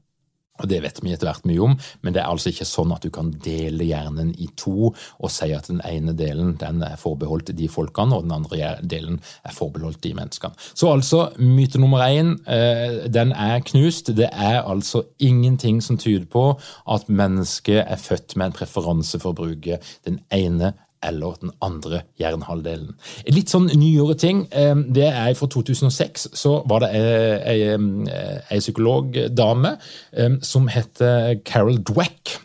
Og 0.60 0.68
Det 0.68 0.82
vet 0.84 1.00
vi 1.02 1.14
etter 1.14 1.30
hvert 1.30 1.46
mye 1.48 1.62
om, 1.64 1.76
men 2.02 2.14
det 2.14 2.22
er 2.22 2.30
altså 2.30 2.52
ikke 2.52 2.68
sånn 2.68 2.92
at 2.94 3.04
du 3.04 3.10
kan 3.14 3.32
dele 3.44 3.86
hjernen 3.88 4.32
i 4.38 4.48
to 4.60 4.90
og 4.90 5.32
si 5.32 5.50
at 5.56 5.70
den 5.70 5.80
ene 5.88 6.14
delen 6.16 6.54
den 6.60 6.82
er 6.84 6.98
forbeholdt 7.00 7.54
de 7.56 7.68
folkene, 7.70 8.16
og 8.16 8.26
den 8.26 8.34
andre 8.36 8.74
delen 8.82 9.20
er 9.46 9.56
forbeholdt 9.56 10.02
de 10.04 10.14
menneskene. 10.16 10.56
Så 10.74 10.90
altså, 10.92 11.28
myte 11.38 11.80
nummer 11.80 12.04
én, 12.06 12.36
eh, 12.46 13.08
den 13.08 13.32
er 13.32 13.64
knust. 13.64 14.12
Det 14.16 14.28
er 14.32 14.60
altså 14.62 15.04
ingenting 15.18 15.80
som 15.82 15.98
tyder 15.98 16.26
på 16.30 16.44
at 16.90 17.08
mennesket 17.08 17.84
er 17.86 18.00
født 18.00 18.36
med 18.36 18.50
en 18.50 18.58
preferanse 18.60 19.20
for 19.20 19.32
å 19.32 19.40
bruke 19.42 19.80
den 20.06 20.20
ene 20.34 20.74
eller 21.02 21.38
den 21.40 21.50
andre 21.64 22.02
jernhalvdelen. 22.20 22.94
En 23.26 23.34
litt 23.34 23.52
sånn 23.52 23.70
nyere 23.72 24.16
ting, 24.20 24.46
eh, 24.52 24.74
det 24.74 25.08
er 25.08 25.34
fra 25.34 25.48
2006. 25.48 26.28
Så 26.36 26.60
var 26.68 26.84
det 26.84 26.92
ei, 26.94 27.72
ei 27.72 28.60
psykologdame 28.60 29.76
eh, 30.12 30.38
som 30.42 30.68
heter 30.68 31.40
Carol 31.44 31.80
Dweck, 31.80 32.38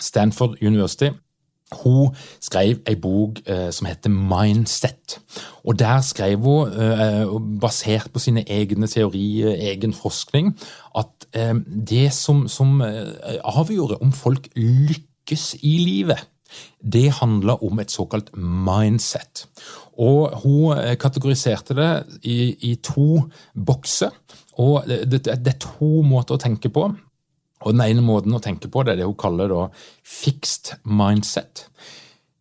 Stanford 0.00 0.62
University. 0.62 1.10
Hun 1.68 2.14
skrev 2.40 2.78
ei 2.88 2.96
bok 2.96 3.42
eh, 3.44 3.68
som 3.70 3.86
heter 3.86 4.10
Mindset. 4.10 5.18
Og 5.64 5.78
Der 5.78 6.00
skrev 6.00 6.38
hun, 6.38 6.72
eh, 6.72 7.26
basert 7.60 8.10
på 8.12 8.18
sine 8.18 8.44
egne 8.48 8.86
teorier, 8.86 9.52
egen 9.52 9.92
forskning, 9.92 10.56
at 10.96 11.28
eh, 11.34 11.54
det 11.88 12.12
som, 12.12 12.48
som 12.48 12.80
avgjorde 13.44 14.00
om 14.00 14.12
folk 14.12 14.48
lykkes 14.56 15.56
i 15.62 15.78
livet, 15.78 16.24
det 16.80 17.10
handla 17.20 17.58
om 17.64 17.80
et 17.82 17.92
såkalt 17.92 18.30
mindset. 18.36 19.46
Og 19.98 20.34
hun 20.44 20.78
eh, 20.78 20.96
kategoriserte 21.00 21.76
det 21.78 21.92
i, 22.22 22.54
i 22.70 22.74
to 22.82 23.24
bokser. 23.54 24.14
Og 24.58 24.82
det, 24.86 25.04
det, 25.10 25.24
det, 25.26 25.54
er 25.54 25.62
to 25.62 26.02
måter 26.06 26.36
å 26.36 26.42
tenke 26.42 26.70
på. 26.70 26.88
Og 27.58 27.74
Den 27.74 27.82
ene 27.82 28.04
måten 28.06 28.34
å 28.34 28.42
tenke 28.42 28.70
på 28.70 28.84
det 28.84 28.94
er 28.94 29.00
det 29.00 29.08
hun 29.08 29.18
kaller 29.18 29.50
da 29.50 29.64
fixed 30.06 30.76
mindset. 30.86 31.66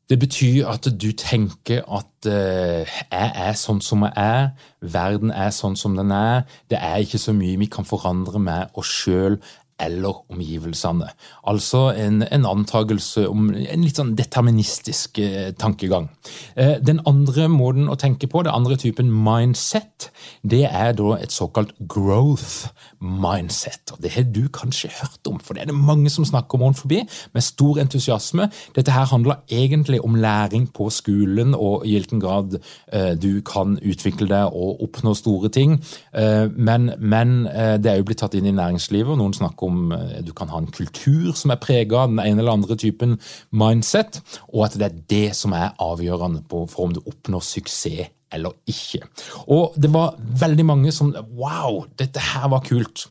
Det 0.08 0.16
betyr 0.22 0.70
at 0.72 0.88
du 0.88 1.10
tenker 1.20 1.82
at 1.92 2.28
eh, 2.30 2.88
jeg 3.12 3.32
er 3.48 3.58
sånn 3.60 3.82
som 3.84 4.06
jeg 4.06 4.14
er, 4.16 4.54
verden 4.80 5.34
er 5.36 5.50
sånn 5.52 5.76
som 5.76 5.98
den 5.98 6.14
er, 6.16 6.46
det 6.72 6.80
er 6.80 7.04
ikke 7.04 7.20
så 7.20 7.36
mye 7.36 7.58
vi 7.60 7.68
kan 7.72 7.88
forandre 7.88 8.40
med 8.40 8.78
oss 8.80 8.94
sjøl 9.02 9.36
eller 9.80 10.32
omgivelsene. 10.32 11.10
Altså 11.48 11.92
en, 11.98 12.24
en 12.24 12.46
antakelse 12.50 13.28
om 13.30 13.50
en 13.54 13.84
litt 13.86 14.00
sånn 14.00 14.16
deterministisk 14.18 15.20
eh, 15.22 15.52
tankegang. 15.60 16.10
Eh, 16.56 16.78
den 16.82 17.02
andre 17.10 17.48
måten 17.52 17.90
å 17.92 17.98
tenke 18.00 18.30
på, 18.32 18.42
den 18.46 18.56
andre 18.56 18.78
typen 18.80 19.12
mindset, 19.12 20.10
det 20.42 20.66
er 20.70 20.96
da 20.98 21.18
et 21.22 21.34
såkalt 21.34 21.76
growth 21.90 22.72
mindset. 23.02 23.94
Og 23.94 24.02
Det 24.02 24.14
har 24.16 24.26
du 24.34 24.48
kanskje 24.54 24.92
hørt 24.98 25.30
om, 25.30 25.40
for 25.40 25.54
det 25.54 25.66
er 25.66 25.72
det 25.72 25.78
mange 25.78 26.10
som 26.14 26.26
snakker 26.26 26.58
om 26.58 26.68
rundt 26.68 26.82
forbi 26.82 27.04
med 27.34 27.46
stor 27.46 27.82
entusiasme. 27.84 28.50
Dette 28.76 28.96
her 28.96 29.06
handler 29.06 29.44
egentlig 29.52 30.02
om 30.04 30.16
læring 30.16 30.68
på 30.74 30.90
skolen 30.94 31.54
og 31.56 31.86
i 31.86 31.94
hvilken 31.96 32.22
grad 32.24 32.58
eh, 32.94 33.14
du 33.14 33.42
kan 33.46 33.78
utvikle 33.78 34.28
deg 34.30 34.58
og 34.58 34.82
oppnå 34.88 35.14
store 35.18 35.52
ting. 35.54 35.78
Eh, 36.14 36.48
men, 36.50 36.92
men 36.98 37.46
eh, 37.48 37.78
det 37.78 37.92
er 37.92 38.02
jo 38.02 38.08
blitt 38.10 38.24
tatt 38.24 38.38
inn 38.38 38.50
i 38.50 38.56
næringslivet, 38.56 39.12
og 39.14 39.22
noen 39.22 39.36
snakker 39.38 39.67
om 39.68 39.92
eh, 39.96 40.20
du 40.26 40.34
kan 40.36 40.52
ha 40.54 40.62
en 40.62 40.72
kultur 40.74 41.34
som 41.38 41.54
er 41.54 41.62
prega 41.62 42.04
av 42.04 42.14
den 42.14 42.24
ene 42.24 42.44
eller 42.44 42.58
andre 42.58 42.78
typen 42.80 43.18
mindset, 43.52 44.22
og 44.50 44.68
at 44.68 44.78
det 44.80 44.88
er 44.88 45.02
det 45.14 45.28
som 45.38 45.56
er 45.58 45.76
avgjørende 45.84 46.46
for 46.50 46.88
om 46.88 46.96
du 46.96 47.04
oppnår 47.06 47.46
suksess 47.46 48.14
eller 48.34 48.58
ikke. 48.68 49.06
Og 49.54 49.76
det 49.80 49.92
var 49.94 50.18
veldig 50.20 50.66
mange 50.68 50.92
som 50.92 51.14
Wow, 51.38 51.86
dette 52.00 52.20
her 52.34 52.50
var 52.52 52.66
kult. 52.68 53.08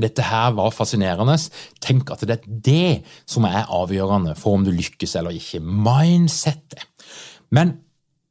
Dette 0.00 0.24
her 0.24 0.54
var 0.56 0.72
fascinerende. 0.72 1.34
Tenk 1.84 2.12
at 2.14 2.22
det 2.24 2.38
er 2.38 2.60
det 2.68 2.92
som 3.28 3.44
er 3.48 3.68
avgjørende 3.68 4.36
for 4.38 4.56
om 4.56 4.64
du 4.64 4.70
lykkes 4.72 5.16
eller 5.20 5.36
ikke. 5.36 5.60
Mindsettet. 5.60 6.86
Men 7.52 7.76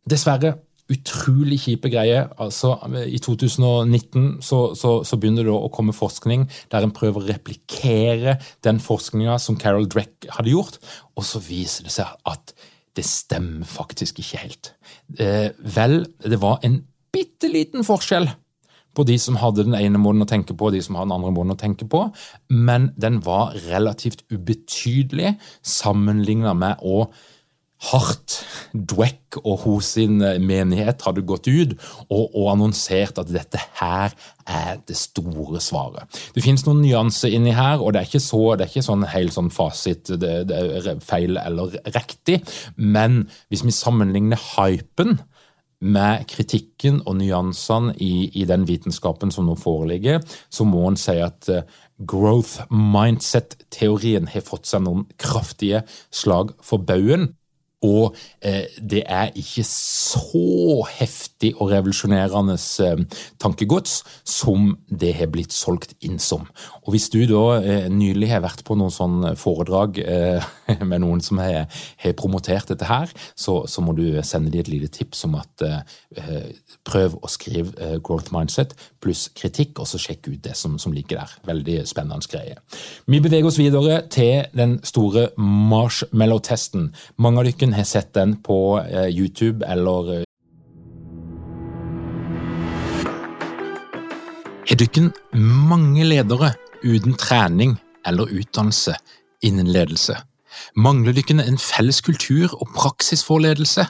dessverre, 0.10 0.56
utrolig 0.92 1.60
kjipe 1.66 1.92
greie. 1.94 2.26
Altså, 2.42 2.74
I 3.06 3.20
2019 3.24 4.42
så, 4.46 4.62
så, 4.78 4.94
så, 5.08 5.20
begynner 5.22 5.48
det 5.48 5.56
å 5.56 5.72
komme 5.74 5.96
forskning 5.96 6.48
der 6.74 6.86
en 6.86 6.94
prøver 6.96 7.22
å 7.24 7.30
replikere 7.32 8.38
den 8.66 8.82
forskninga 8.84 9.38
som 9.42 9.60
Carol 9.62 9.90
Dreck 9.92 10.30
hadde 10.38 10.54
gjort, 10.54 10.80
og 11.16 11.28
så 11.28 11.42
viser 11.44 11.88
det 11.88 11.96
seg 11.96 12.12
at 12.30 12.56
det 12.98 13.08
stemmer 13.08 13.68
faktisk 13.70 14.20
ikke 14.20 14.44
helt. 14.44 14.74
Eh, 15.20 15.50
vel, 15.76 16.02
det 16.24 16.42
var 16.42 16.60
en 16.68 16.82
bitte 17.12 17.50
liten 17.52 17.86
forskjell 17.88 18.28
på 18.92 19.06
de 19.08 19.16
som 19.22 19.38
hadde 19.40 19.64
den 19.64 19.78
ene 19.78 20.00
måten 20.02 20.26
å 20.26 20.28
tenke 20.28 20.56
på, 20.58 20.68
og 20.68 20.76
de 20.76 20.82
som 20.84 20.98
hadde 21.00 21.08
den 21.10 21.16
andre 21.16 21.34
måten 21.36 21.56
å 21.56 21.60
tenke 21.60 21.88
på, 21.88 22.04
men 22.52 22.90
den 23.00 23.22
var 23.24 23.56
relativt 23.70 24.26
ubetydelig 24.34 25.38
sammenligna 25.64 26.54
med 26.58 26.84
å 26.84 27.06
hardt. 27.90 28.42
Dweck 28.72 29.40
og 29.42 29.64
hos 29.66 29.94
sin 29.98 30.22
eh, 30.24 30.40
menighet 30.40 31.04
hadde 31.06 31.26
gått 31.28 31.50
ut 31.50 31.74
og, 32.08 32.30
og, 32.30 32.46
annonsert 32.54 33.20
at 33.20 33.32
dette 33.32 33.60
her 33.80 34.14
er 34.46 34.80
det 34.88 34.98
store 35.00 35.62
svaret. 35.64 36.22
Det 36.36 36.44
finnes 36.46 36.64
noen 36.68 36.84
nyanser 36.84 37.34
inni 37.36 37.56
her, 37.56 37.82
og 37.82 37.94
det 37.94 38.02
er 38.02 38.10
ikke, 38.10 38.24
så, 38.24 38.44
det 38.56 38.68
er 38.68 38.74
ikke 38.74 38.86
sånn 38.86 39.08
helt 39.12 39.36
sånn 39.36 39.52
fasit 39.54 40.14
det, 40.22 40.34
det 40.52 40.62
er 40.62 41.04
feil 41.04 41.40
eller 41.42 41.76
riktig, 41.96 42.42
men 42.76 43.26
hvis 43.52 43.66
vi 43.68 43.76
sammenligner 43.76 44.40
hypen 44.54 45.20
med 45.82 46.28
kritikken 46.30 47.02
og 47.10 47.18
nyansene 47.18 47.96
i, 47.98 48.30
i, 48.38 48.46
den 48.46 48.68
vitenskapen 48.70 49.34
som 49.34 49.48
nå 49.50 49.56
foreligger, 49.58 50.22
så 50.54 50.66
må 50.68 50.86
en 50.88 51.00
si 51.00 51.18
at 51.18 51.50
uh, 51.50 51.64
growth 51.98 52.62
mindset-teorien 52.70 54.30
har 54.30 54.46
fått 54.46 54.70
seg 54.70 54.86
noen 54.86 55.08
kraftige 55.22 55.82
slag 56.14 56.54
for 56.66 56.86
baugen. 56.86 57.32
Og 57.82 58.16
eh, 58.46 58.70
det 58.78 59.02
er 59.10 59.32
ikke 59.38 59.64
så 59.66 60.84
heftig 60.86 61.54
og 61.56 61.72
revolusjonerende 61.72 62.58
eh, 62.86 63.02
tankegods 63.42 64.02
som 64.28 64.76
det 64.86 65.16
har 65.18 65.32
blitt 65.34 65.54
solgt 65.56 65.96
inn 66.06 66.20
som. 66.22 66.46
Og 66.86 66.94
Hvis 66.94 67.10
du 67.10 67.24
da 67.30 67.58
eh, 67.58 67.88
nylig 67.90 68.30
har 68.30 68.44
vært 68.46 68.62
på 68.68 68.78
noen 68.78 68.94
sånn 68.94 69.32
foredrag 69.40 69.98
med 70.92 71.02
noen 71.02 71.26
som 71.26 71.42
har, 71.42 71.66
har 72.04 72.18
promotert 72.20 72.70
dette 72.70 72.86
her, 72.86 73.10
så, 73.34 73.64
så, 73.66 73.82
må 73.82 73.96
du 73.98 74.22
sende 74.22 74.54
dem 74.54 74.62
et 74.62 74.70
lite 74.70 74.92
tips 74.94 75.26
om 75.26 75.40
at 75.40 75.64
prøv 76.86 77.16
å 77.18 77.30
skrive 77.32 77.96
growth 78.06 78.30
mindset 78.34 78.76
pluss 79.02 79.28
kritikk, 79.38 79.80
og 79.82 79.90
så 79.90 80.00
sjekk 80.02 80.30
ut 80.30 80.42
det 80.46 80.54
som, 80.58 80.78
som 80.82 80.94
ligger 80.94 81.22
der. 81.22 81.34
Veldig 81.50 81.78
spennende 81.90 82.30
greie. 82.30 82.58
Vi 83.10 83.22
beveger 83.24 83.50
oss 83.50 83.58
videre 83.60 84.02
til 84.14 84.46
den 84.58 84.78
store 84.86 85.30
marshmallow-testen. 85.42 86.92
Mange 87.22 87.42
av 87.42 87.50
dere 87.50 87.71
har 87.74 87.88
sett 87.88 88.14
den 88.14 88.38
på 88.44 88.80
eh, 88.82 89.10
YouTube 89.10 89.66
eller 89.68 90.24
Er 94.72 94.78
Har 94.78 94.78
dere 94.80 95.12
mange 95.36 96.06
ledere 96.08 96.54
uten 96.84 97.18
trening 97.20 97.76
eller 98.08 98.32
utdannelse 98.32 98.96
innen 99.44 99.68
ledelse? 99.68 100.16
Mangler 100.76 101.14
dere 101.14 101.44
en 101.44 101.58
felles 101.60 102.02
kultur 102.02 102.54
og 102.56 102.72
praksis 102.76 103.24
for 103.24 103.44
ledelse? 103.44 103.86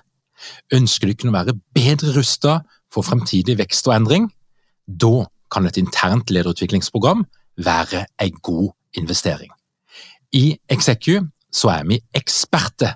Ønsker 0.74 1.12
dere 1.12 1.30
å 1.30 1.36
være 1.36 1.58
bedre 1.76 2.16
rustet 2.18 2.66
for 2.92 3.06
fremtidig 3.06 3.60
vekst 3.60 3.88
og 3.88 3.96
endring? 3.96 4.30
Da 4.88 5.28
kan 5.52 5.68
et 5.68 5.78
internt 5.78 6.32
lederutviklingsprogram 6.32 7.26
være 7.58 8.06
en 8.20 8.42
god 8.42 8.72
investering. 8.98 9.52
I 10.34 10.58
Execu 10.72 11.20
så 11.52 11.70
er 11.76 11.88
vi 11.88 12.00
eksperter 12.16 12.96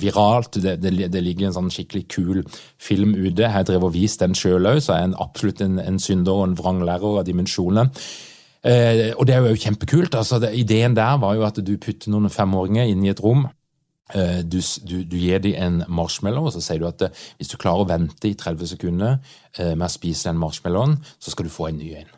viralt. 0.00 0.60
Det, 0.62 0.76
det, 0.82 0.92
det, 1.12 1.22
ligger 1.24 1.48
en 1.48 1.56
sånn 1.56 1.72
skikkelig 1.72 2.04
kul 2.12 2.44
film 2.80 3.16
ute. 3.16 3.46
Jeg 3.46 3.68
drev 3.70 3.88
og 3.88 3.94
vist 3.96 4.22
den 4.22 4.36
sjøl 4.38 4.70
òg, 4.70 4.82
så 4.84 4.98
jeg 4.98 5.10
er 5.10 5.18
absolutt 5.22 5.64
en, 5.64 5.80
en 5.82 5.98
synder 6.02 6.38
og 6.38 6.48
en 6.48 6.56
vranglærer 6.58 7.20
av 7.20 7.26
dimensjonene. 7.28 7.88
Eh, 8.64 9.10
og 9.12 9.26
det 9.28 9.36
er 9.36 9.44
jo 9.44 9.60
kjempekult. 9.60 10.14
altså 10.16 10.40
det, 10.40 10.54
Ideen 10.56 10.96
der 10.96 11.18
var 11.20 11.36
jo 11.36 11.44
at 11.44 11.60
du 11.60 11.76
putter 11.76 12.12
noen 12.12 12.32
femåringer 12.32 12.88
inn 12.88 13.04
i 13.04 13.12
et 13.12 13.22
rom. 13.22 13.46
Eh, 14.12 14.40
du, 14.44 14.60
du, 14.84 14.98
du, 15.04 15.16
gir 15.16 15.40
dem 15.40 15.56
en 15.56 15.78
marshmallow, 15.88 16.48
og 16.48 16.52
så 16.52 16.60
sier 16.64 16.82
du 16.82 16.88
at 16.88 17.06
eh, 17.06 17.22
hvis 17.38 17.52
du 17.52 17.56
klarer 17.60 17.84
å 17.84 17.88
vente 17.88 18.28
i 18.28 18.36
30 18.36 18.74
sekunder 18.74 19.16
eh, 19.56 19.72
med 19.72 19.86
å 19.88 19.92
spise 19.92 20.28
den 20.28 20.40
marshmallowen, 20.40 20.98
så 21.18 21.32
skal 21.32 21.48
du 21.48 21.52
få 21.54 21.70
en 21.70 21.80
ny 21.80 21.94
en. 22.02 22.12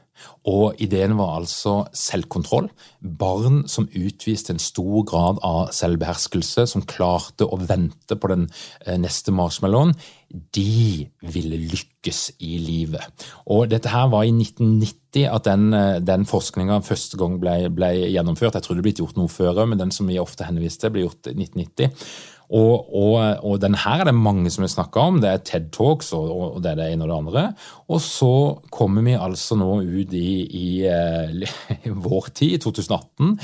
Og 0.47 0.79
ideen 0.83 1.17
var 1.19 1.41
altså 1.41 1.81
selvkontroll. 1.97 2.69
Barn 3.01 3.65
som 3.71 3.89
utviste 3.91 4.55
en 4.55 4.63
stor 4.63 5.05
grad 5.09 5.41
av 5.47 5.73
selvbeherskelse, 5.75 6.67
som 6.71 6.87
klarte 6.87 7.49
å 7.49 7.59
vente 7.63 8.19
på 8.19 8.31
den 8.33 8.47
eh, 8.87 8.97
neste 9.01 9.35
marshmallowen, 9.35 9.95
de 10.55 11.07
ville 11.33 11.59
lykkes 11.71 12.23
i 12.43 12.57
livet. 12.63 13.27
Og 13.53 13.69
dette 13.71 13.91
her 13.93 14.09
var 14.13 14.27
i 14.27 14.35
1990 14.35 15.27
at 15.31 15.47
den, 15.47 15.69
eh, 15.75 15.99
den 16.05 16.27
forskninga 16.29 16.81
første 16.87 17.19
gang 17.21 17.39
ble, 17.43 17.59
ble, 17.75 17.93
gjennomført. 18.11 18.59
Jeg 18.59 18.67
tror 18.67 18.79
det 18.79 18.87
ble 18.87 18.97
gjort 19.01 19.19
noe 19.19 19.33
før, 19.33 19.65
men 19.67 19.81
den 19.81 19.95
som 19.95 20.09
vi 20.11 20.19
ofte 20.23 20.49
henviste, 20.49 20.91
ble 20.93 21.07
gjort 21.07 21.31
i 21.31 21.37
1990. 21.39 22.09
Og, 22.55 22.87
og, 22.95 23.17
og 23.43 23.61
den 23.63 23.75
her 23.83 24.03
er 24.05 24.11
det 24.11 24.15
mange 24.15 24.51
som 24.55 24.67
har 24.67 24.73
snakka 24.73 25.07
om. 25.11 25.21
Det 25.23 25.31
er 25.31 25.43
TED 25.43 25.71
Talks 25.75 26.13
og, 26.17 26.31
og, 26.31 26.61
det 26.63 26.73
er 26.73 26.81
det 26.81 26.91
ene 26.93 27.07
og 27.07 27.11
det 27.11 27.17
andre. 27.17 27.47
Og 27.91 28.03
så 28.05 28.33
kommer 28.75 29.07
vi 29.07 29.17
altså 29.19 29.59
nå 29.59 29.81
ut 29.83 30.15
i, 30.15 30.29
i, 30.45 30.67
i 30.87 30.87
eh, 30.87 31.91
vår 32.07 32.31
tid, 32.35 32.61
2018. 32.63 33.37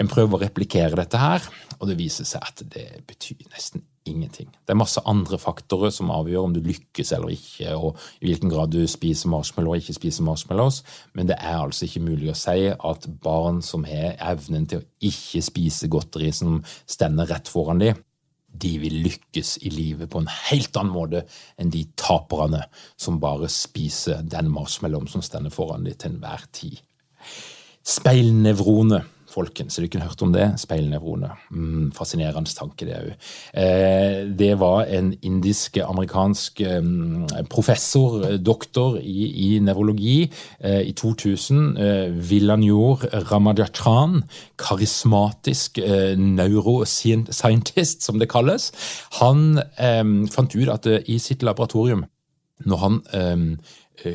En 0.00 0.08
prøver 0.10 0.36
å 0.36 0.44
replikere 0.44 0.96
dette 0.96 1.18
her, 1.20 1.44
og 1.80 1.88
det 1.90 1.98
viser 1.98 2.28
seg 2.28 2.44
at 2.44 2.62
det 2.72 3.02
betyr 3.08 3.48
nesten 3.50 3.82
ingenting. 4.08 4.48
Det 4.64 4.72
er 4.72 4.78
masse 4.80 5.02
andre 5.08 5.36
faktorer 5.38 5.92
som 5.92 6.12
avgjør 6.14 6.46
om 6.46 6.54
du 6.54 6.60
lykkes 6.64 7.12
eller 7.16 7.34
ikke, 7.34 7.74
og 7.76 7.98
i 8.20 8.30
hvilken 8.30 8.52
grad 8.52 8.72
du 8.72 8.80
spiser 8.88 9.30
marshmallow 9.32 9.74
og 9.74 9.82
ikke 9.82 9.98
spiser 9.98 10.24
marshmallows, 10.26 10.80
men 11.14 11.28
det 11.28 11.36
er 11.36 11.58
altså 11.58 11.86
ikke 11.86 12.04
mulig 12.06 12.30
å 12.32 12.38
si 12.38 12.70
at 12.72 13.08
barn 13.22 13.60
som 13.64 13.84
har 13.88 14.16
evnen 14.32 14.64
til 14.70 14.80
å 14.80 15.10
ikke 15.10 15.44
spise 15.44 15.90
godteri 15.92 16.32
som 16.36 16.62
stender 16.88 17.28
rett 17.30 17.50
foran 17.52 17.82
dem, 17.82 18.00
de 18.62 18.72
vil 18.82 19.00
lykkes 19.04 19.56
i 19.66 19.72
livet 19.72 20.10
på 20.12 20.22
en 20.22 20.30
helt 20.50 20.76
annen 20.76 20.94
måte 20.94 21.24
enn 21.60 21.72
de 21.72 21.84
taperne 22.00 22.62
som 23.00 23.20
bare 23.22 23.48
spiser 23.52 24.24
den 24.26 24.50
marshmallowen 24.52 25.10
som 25.10 25.24
stender 25.24 25.54
foran 25.54 25.86
dem 25.88 25.96
til 25.96 26.14
enhver 26.14 26.46
tid. 26.56 26.80
Speilnevrone, 27.86 29.02
folkens. 29.30 29.76
Du 29.76 29.86
ikke 29.86 30.00
hørt 30.02 30.22
om 30.22 30.32
det? 30.34 30.46
Speilnevroner. 30.60 31.36
Mm, 31.50 31.90
fascinerende 31.96 32.52
tanke, 32.54 32.86
det 32.88 32.96
òg. 32.98 33.10
Eh, 33.54 34.26
det 34.38 34.52
var 34.60 34.84
en 34.90 35.12
indisk-amerikansk 35.22 36.60
eh, 36.60 36.90
professor, 37.50 38.26
doktor 38.38 38.98
i, 39.00 39.30
i 39.54 39.58
nevrologi, 39.58 40.30
eh, 40.60 40.80
i 40.88 40.92
2000. 40.92 41.76
Eh, 41.78 42.30
Villanjor 42.30 43.06
Ramadjatran, 43.30 44.22
karismatisk 44.58 45.78
eh, 45.78 46.16
neuroscientist, 46.18 48.02
som 48.02 48.18
det 48.18 48.30
kalles. 48.30 48.72
Han 49.20 49.60
eh, 49.78 50.04
fant 50.32 50.56
ut 50.56 50.68
at 50.68 50.86
i 51.06 51.18
sitt 51.18 51.42
laboratorium 51.46 52.06
når 52.66 52.76
han 52.76 52.96
Eh, 53.14 53.36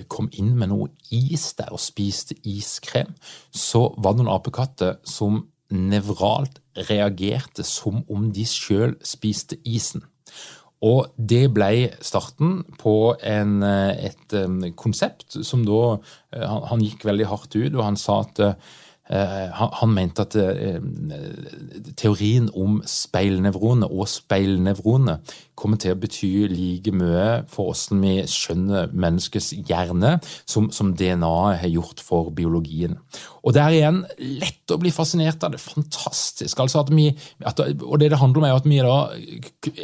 kom 0.07 0.29
inn 0.33 0.53
med 0.57 0.71
noe 0.71 0.89
is 1.13 1.51
der 1.57 1.73
og 1.75 1.81
spiste 1.83 2.37
iskrem, 2.47 3.13
så 3.51 3.87
var 3.97 4.15
det 4.15 4.23
noen 4.23 4.33
apekatter 4.35 4.97
som 5.07 5.43
nevralt 5.73 6.59
reagerte 6.89 7.65
som 7.65 8.03
om 8.11 8.29
de 8.33 8.45
sjøl 8.47 8.95
spiste 9.05 9.57
isen. 9.65 10.05
Og 10.85 11.09
det 11.17 11.47
ble 11.55 11.89
starten 12.03 12.59
på 12.77 13.15
en, 13.23 13.63
eh, 13.63 14.11
et 14.11 14.33
eh, 14.35 14.71
konsept 14.75 15.39
som 15.41 15.63
da 15.65 15.97
han, 16.35 16.65
han, 16.69 16.83
gikk 16.83 17.07
veldig 17.07 17.29
hardt 17.31 17.55
ut, 17.55 17.73
og 17.73 17.83
han 17.87 17.97
sa 17.97 18.19
at 18.25 18.41
Eh, 18.43 18.75
han 19.09 19.91
mente 19.93 20.23
at 20.25 20.35
eh, 20.35 20.79
teorien 21.93 22.47
om 22.57 22.79
speilnevroner 22.89 23.91
og 23.91 24.07
speilnevroner 24.09 25.35
kommer 25.55 25.79
til 25.79 25.93
å 25.93 25.99
bety 25.99 26.31
like 26.51 26.91
mye 26.91 27.43
for 27.51 27.69
hvordan 27.69 28.01
vi 28.01 28.15
skjønner 28.27 28.89
menneskets 28.91 29.53
hjerne, 29.69 30.17
som, 30.49 30.71
som 30.73 30.91
DNA 30.97 31.35
har 31.61 31.71
gjort 31.71 32.01
for 32.03 32.33
biologien. 32.35 32.97
Og 33.45 33.53
det 33.53 33.61
er 33.61 33.75
igjen 33.77 33.99
lett 34.41 34.73
å 34.73 34.79
bli 34.81 34.89
fascinert 34.89 35.43
av 35.45 35.53
det. 35.53 35.61
Fantastisk. 35.61 36.59
Altså 36.63 36.81
at 36.81 36.89
vi, 36.89 37.11
at, 37.45 37.61
og 37.61 37.99
det 38.01 38.09
det 38.11 38.19
handler 38.19 38.41
om, 38.41 38.47
er 38.47 38.57
at 38.57 38.65
vi 38.65 38.79
da 38.81 38.95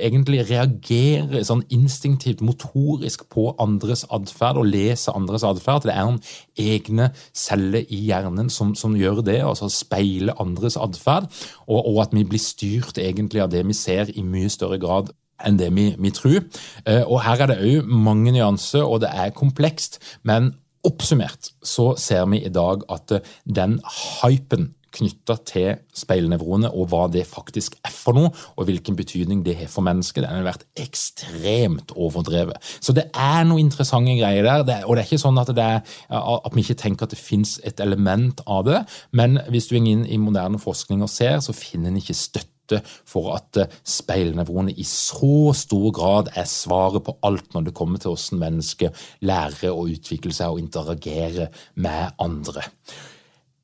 egentlig 0.02 0.42
reagerer 0.50 1.46
sånn 1.46 1.62
instinktivt, 1.70 2.42
motorisk 2.42 3.28
på 3.32 3.52
andres 3.62 4.04
atferd 4.10 4.60
og 4.64 4.70
leser 4.72 5.16
andres 5.16 5.46
atferd. 5.46 5.86
Det 5.86 5.94
er 5.94 6.10
noen 6.10 6.20
egne 6.58 7.12
celler 7.38 7.86
i 7.86 8.02
hjernen 8.10 8.50
som, 8.50 8.74
som 8.76 8.98
gjør 8.98 9.11
det, 9.20 9.42
altså 9.44 9.68
speile 9.68 10.36
andres 10.40 10.78
atferd. 10.80 11.28
Og, 11.68 11.80
og, 11.82 12.02
at 12.06 12.16
vi 12.16 12.24
blir 12.24 12.40
styrt 12.40 12.98
egentlig 12.98 13.44
av 13.44 13.52
det 13.52 13.66
vi 13.68 13.76
ser 13.76 14.14
i 14.16 14.24
mye 14.24 14.50
større 14.50 14.80
grad 14.80 15.12
enn 15.46 15.60
det 15.60 15.72
vi, 15.76 15.90
vi 16.00 16.12
tror. 16.16 16.44
Eh, 16.86 17.04
og 17.04 17.24
Her 17.26 17.44
er 17.44 17.52
det 17.52 17.62
òg 17.66 17.88
mange 17.92 18.32
nyanser, 18.32 18.86
og 18.86 19.02
det 19.04 19.12
er 19.12 19.36
komplekst. 19.36 20.00
Men 20.24 20.54
Oppsummert 20.82 21.52
så 21.62 21.92
ser 22.02 22.24
vi 22.32 22.40
i 22.42 22.50
dag 22.50 22.82
at 22.90 23.12
eh, 23.14 23.28
den 23.46 23.76
hypen 24.22 24.72
knytta 24.96 25.38
til 25.48 25.82
speilnevroene 25.96 26.72
og 26.72 26.90
hva 26.92 27.06
det 27.12 27.24
faktisk 27.30 27.78
er 27.86 27.94
for 27.94 28.18
noe, 28.18 28.32
og 28.58 28.68
hvilken 28.68 28.98
betydning 29.00 29.44
det 29.46 29.58
har 29.60 29.72
for 29.72 29.86
mennesket, 29.86 30.26
den 30.26 30.42
har 30.42 30.48
vært 30.48 30.68
ekstremt 30.80 31.94
overdrevet. 31.96 32.60
Så 32.84 32.96
det 32.98 33.08
er 33.16 33.46
noen 33.48 33.66
interessante 33.66 34.18
greier 34.20 34.46
der, 34.46 34.66
er, 34.66 34.86
og 34.86 34.96
det 34.96 35.04
er 35.04 35.10
ikke 35.10 35.24
sånn 35.24 35.42
at, 35.42 35.52
er, 35.56 35.82
at 36.12 36.56
vi 36.56 36.66
ikke 36.66 36.80
tenker 36.84 37.08
at 37.08 37.16
det 37.16 37.22
fins 37.22 37.58
et 37.68 37.82
element 37.84 38.44
av 38.48 38.66
det, 38.68 38.82
men 39.18 39.40
hvis 39.52 39.70
du 39.70 39.78
går 39.78 39.92
inn 39.94 40.08
i 40.08 40.20
moderne 40.22 40.60
forskning 40.62 41.04
og 41.06 41.12
ser, 41.12 41.40
så 41.44 41.56
finner 41.56 41.92
en 41.92 42.02
ikke 42.02 42.18
støtte 42.18 42.82
for 43.10 43.34
at 43.36 43.58
speilnevroene 43.88 44.72
i 44.80 44.86
så 44.88 45.52
stor 45.58 45.90
grad 45.96 46.30
er 46.40 46.48
svaret 46.48 47.04
på 47.04 47.18
alt 47.28 47.52
når 47.56 47.68
det 47.68 47.74
kommer 47.76 48.00
til 48.00 48.14
hvordan 48.14 48.44
mennesker 48.46 49.02
lærer 49.28 49.74
å 49.74 49.88
utvikle 49.92 50.32
seg 50.36 50.54
og 50.54 50.62
interagere 50.62 51.50
med 51.76 52.16
andre. 52.24 52.64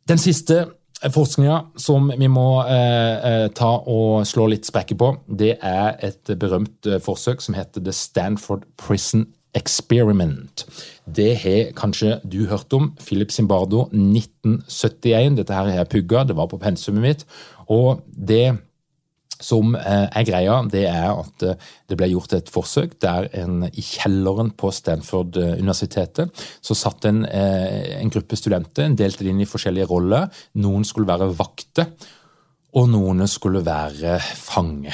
Den 0.07 0.19
siste 0.19 0.65
forskninga 1.13 1.57
som 1.77 2.09
vi 2.17 2.27
må 2.31 2.47
eh, 2.65 3.15
eh, 3.29 3.47
ta 3.55 3.69
og 3.85 4.25
slå 4.27 4.47
litt 4.51 4.67
sprekker 4.67 4.97
på, 4.97 5.11
det 5.29 5.57
er 5.61 5.97
et 6.05 6.31
berømt 6.39 6.89
eh, 6.89 7.01
forsøk 7.03 7.43
som 7.43 7.57
heter 7.57 7.83
The 7.85 7.93
Stanford 7.93 8.65
Prison 8.81 9.27
Experiment. 9.57 10.65
Det 11.05 11.31
har 11.43 11.71
kanskje 11.77 12.17
du 12.25 12.43
hørt 12.49 12.73
om. 12.73 12.91
Philip 13.01 13.31
Zimbardo, 13.33 13.87
1971. 13.93 15.37
Dette 15.39 15.55
her 15.55 15.69
har 15.69 15.81
jeg 15.81 15.91
pugga, 15.93 16.25
det 16.27 16.37
var 16.37 16.49
på 16.51 16.59
pensumet 16.61 17.05
mitt. 17.05 17.25
Og 17.73 18.03
det 18.07 18.57
som 19.43 19.75
eh, 19.77 20.07
er 20.07 20.25
greia, 20.27 20.57
det 20.71 20.85
er 20.89 21.11
at 21.11 21.45
eh, 21.45 21.67
det 21.89 21.97
ble 21.99 22.09
gjort 22.11 22.35
et 22.37 22.51
forsøk 22.51 22.97
der 23.03 23.29
en 23.37 23.67
i 23.67 23.83
kjelleren 23.83 24.51
på 24.57 24.71
Stanford-universitetet 24.73 26.45
så 26.61 26.77
satt 26.77 27.05
en, 27.09 27.23
eh, 27.25 27.97
en 27.99 28.13
gruppe 28.13 28.39
studenter, 28.39 28.85
en 28.85 28.97
delte 28.97 29.25
det 29.25 29.33
inn 29.33 29.43
i 29.43 29.49
forskjellige 29.49 29.89
roller. 29.91 30.27
Noen 30.63 30.85
skulle 30.87 31.09
være 31.09 31.29
vakter, 31.37 31.93
og 32.77 32.89
noen 32.93 33.25
skulle 33.29 33.63
være 33.65 34.17
fange. 34.19 34.93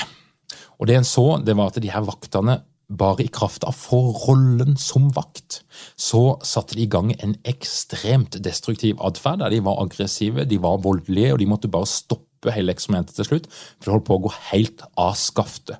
Og 0.80 0.88
det 0.90 1.00
en 1.00 1.08
så, 1.08 1.28
det 1.44 1.56
var 1.58 1.72
at 1.72 1.82
de 1.82 1.92
her 1.92 2.06
vaktene 2.06 2.60
bare 2.94 3.24
i 3.24 3.32
kraft 3.32 3.64
av 3.66 3.76
forrollen 3.78 4.76
som 4.78 5.08
vakt, 5.16 5.62
så 5.98 6.36
satte 6.46 6.76
de 6.78 6.84
i 6.84 6.92
gang 6.92 7.14
en 7.16 7.36
ekstremt 7.48 8.38
destruktiv 8.44 9.00
atferd. 9.02 9.42
Der 9.42 9.56
de 9.56 9.64
var 9.66 9.82
aggressive, 9.82 10.46
de 10.46 10.60
var 10.62 10.84
voldelige, 10.84 11.34
og 11.34 11.42
de 11.42 11.50
måtte 11.50 11.72
bare 11.72 11.90
stoppe 11.90 12.33
stoppe 12.44 12.58
hele 12.58 12.74
eksperimentet 12.74 13.16
til 13.16 13.30
slutt, 13.30 13.48
for 13.80 13.88
det 13.88 13.96
holdt 13.96 14.10
på 14.10 14.18
å 14.18 14.26
gå 14.28 14.34
helt 14.52 14.84
av 15.00 15.16
skaftet. 15.16 15.80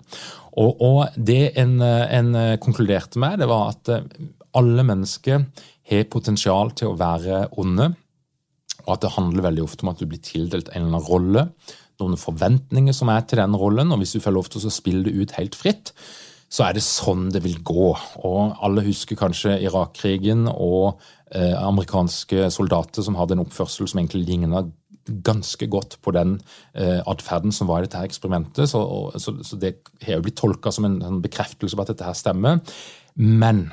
Og, 0.54 0.82
og 0.82 1.18
det 1.18 1.58
en, 1.58 1.82
en, 1.82 2.34
konkluderte 2.62 3.20
med, 3.20 3.40
det 3.42 3.50
var 3.50 3.74
at 3.74 3.90
eh, 3.90 4.06
alle 4.54 4.86
mennesker 4.86 5.46
har 5.90 6.10
potensial 6.14 6.72
til 6.78 6.92
å 6.92 6.98
være 6.98 7.48
onde, 7.58 7.94
og 8.84 8.92
at 8.96 9.02
det 9.04 9.16
handler 9.16 9.48
veldig 9.48 9.64
ofte 9.64 9.86
om 9.86 9.94
at 9.94 10.02
du 10.02 10.08
blir 10.10 10.22
tildelt 10.22 10.70
en 10.72 10.84
eller 10.84 11.00
annen 11.00 11.08
rolle, 11.08 11.48
noen 12.02 12.20
forventninger 12.20 12.94
som 12.96 13.10
er 13.14 13.26
til 13.26 13.40
den 13.42 13.56
rollen, 13.58 13.92
og 13.94 14.02
hvis 14.02 14.16
du 14.16 14.22
får 14.22 14.36
lov 14.36 14.50
til 14.52 14.66
å 14.66 14.74
spille 14.74 15.06
det 15.08 15.14
ut 15.16 15.36
helt 15.38 15.58
fritt, 15.58 15.94
så 16.54 16.68
er 16.68 16.76
det 16.78 16.84
sånn 16.86 17.32
det 17.34 17.42
vil 17.42 17.58
gå. 17.66 17.90
Og 18.28 18.60
alle 18.62 18.84
husker 18.86 19.18
kanskje 19.18 19.56
Irak-krigen 19.66 20.46
og 20.52 21.00
eh, 21.34 21.56
amerikanske 21.58 22.52
soldater 22.54 23.06
som 23.06 23.18
hadde 23.18 23.38
en 23.38 23.42
oppførsel 23.46 23.90
som 23.90 24.02
egentlig 24.02 24.28
ligna 24.28 24.62
ganske 25.06 25.68
godt 25.68 25.98
på 26.02 26.14
den 26.16 26.38
eh, 26.74 27.02
atferden 27.10 27.52
som 27.52 27.68
var 27.68 27.82
i 27.82 27.88
dette 27.88 28.00
her 28.00 28.08
eksperimentet. 28.08 28.70
Så, 28.72 28.80
og, 28.80 29.18
så, 29.22 29.36
så 29.44 29.60
det 29.60 29.76
har 30.06 30.20
jo 30.20 30.26
blitt 30.28 30.40
tolka 30.40 30.72
som 30.72 30.88
en, 30.88 31.02
en, 31.04 31.22
bekreftelse 31.24 31.78
på 31.78 31.86
at 31.86 31.94
dette 31.94 32.08
her 32.08 32.18
stemmer. 32.18 32.62
Men 33.20 33.68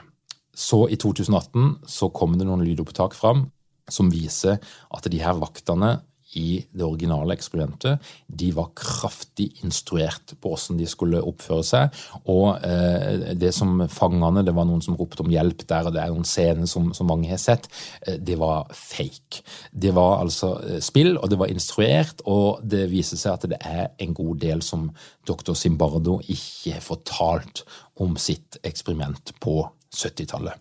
så, 0.57 0.85
i 0.91 0.99
2018, 1.01 1.81
så 1.89 2.11
kom 2.15 2.37
det 2.39 2.49
noen 2.49 2.65
lydopptak 2.67 3.15
fram 3.17 3.49
som 3.91 4.11
viser 4.13 4.59
at 4.95 5.09
de 5.11 5.23
her 5.23 5.39
vaktene 5.39 5.97
i 6.39 6.61
det 6.71 6.85
originale 6.87 7.35
eksperimentet, 7.35 7.99
de 8.27 8.51
var 8.55 8.71
kraftig 8.79 9.49
instruert 9.65 10.35
på 10.41 10.53
hvordan 10.53 10.79
de 10.79 10.87
skulle 10.89 11.23
oppføre 11.27 11.65
seg. 11.67 12.01
Og 12.31 12.63
eh, 12.67 13.33
det 13.39 13.53
som 13.57 13.83
fangene, 13.91 14.45
det 14.47 14.55
var 14.55 14.69
noen 14.69 14.83
som 14.85 14.97
ropte 14.99 15.25
om 15.25 15.33
hjelp 15.33 15.65
der, 15.67 15.89
og 15.89 15.97
det 15.97 16.03
er 16.05 16.15
noen 16.15 16.29
scener 16.29 16.71
som, 16.71 16.93
som 16.97 17.11
mange 17.11 17.31
har 17.31 17.41
sett, 17.43 17.67
eh, 18.07 18.21
det 18.21 18.39
var 18.41 18.71
fake. 18.77 19.43
Det 19.73 19.95
var 19.97 20.21
altså 20.23 20.55
eh, 20.63 20.81
spill, 20.85 21.17
og 21.19 21.31
det 21.33 21.41
var 21.41 21.53
instruert, 21.53 22.25
og 22.31 22.63
det 22.63 22.87
viser 22.93 23.21
seg 23.21 23.37
at 23.37 23.49
det 23.51 23.61
er 23.61 23.91
en 23.99 24.17
god 24.17 24.43
del 24.43 24.65
som 24.67 24.91
doktor 25.27 25.59
Simbardo 25.59 26.21
ikke 26.27 26.77
har 26.77 26.85
fortalt 26.85 27.65
om 28.01 28.17
sitt 28.21 28.61
eksperiment 28.67 29.35
på 29.43 29.63
70-tallet. 29.91 30.55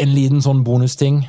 En 0.00 0.10
liten 0.14 0.42
sånn 0.42 0.62
bonusting. 0.66 1.24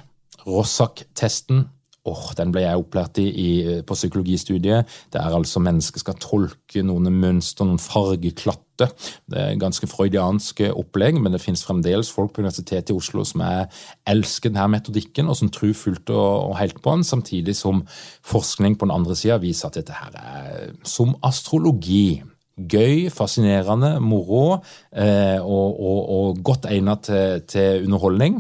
Rossak-testen 0.46 1.66
oh, 2.06 2.28
den 2.38 2.52
ble 2.54 2.64
jeg 2.66 2.80
opplært 2.80 3.20
i, 3.22 3.26
i, 3.30 3.50
på 3.86 3.98
psykologistudiet. 3.98 4.92
Det 5.14 5.22
er 5.22 5.34
altså 5.34 5.62
mennesker 5.64 6.04
skal 6.04 6.20
tolke 6.22 6.84
noen 6.86 7.10
mønster, 7.14 7.68
noen 7.68 7.82
fargeklatter. 7.82 8.92
Det 9.32 9.40
er 9.40 9.58
ganske 9.60 9.88
freudianske 9.90 10.70
opplegg, 10.76 11.18
men 11.22 11.34
det 11.34 11.42
finnes 11.42 11.64
fremdeles 11.66 12.12
folk 12.12 12.34
på 12.36 12.44
Universitetet 12.44 12.92
i 12.92 12.98
Oslo 12.98 13.24
som 13.28 13.42
er, 13.46 13.66
elsker 14.12 14.52
denne 14.52 14.68
metodikken, 14.76 15.32
og 15.32 15.40
som 15.40 15.52
tror 15.54 15.74
fullt 15.78 16.12
og, 16.14 16.52
og 16.52 16.58
helt 16.60 16.82
på 16.84 16.94
den, 16.98 17.08
samtidig 17.08 17.56
som 17.58 17.86
forskning 18.26 18.78
på 18.78 18.90
den 18.90 18.96
andre 18.96 19.18
sida 19.18 19.40
viser 19.42 19.72
at 19.72 19.80
dette 19.80 19.96
her 19.96 20.20
er 20.22 20.72
som 20.86 21.16
astrologi. 21.26 22.22
Gøy, 22.56 23.10
fascinerende, 23.12 23.98
moro 24.00 24.62
eh, 24.96 25.42
og, 25.42 25.74
og, 25.76 25.98
og, 26.16 26.38
godt 26.46 26.70
egnet 26.72 27.02
til, 27.04 27.42
til 27.52 27.84
underholdning. 27.84 28.38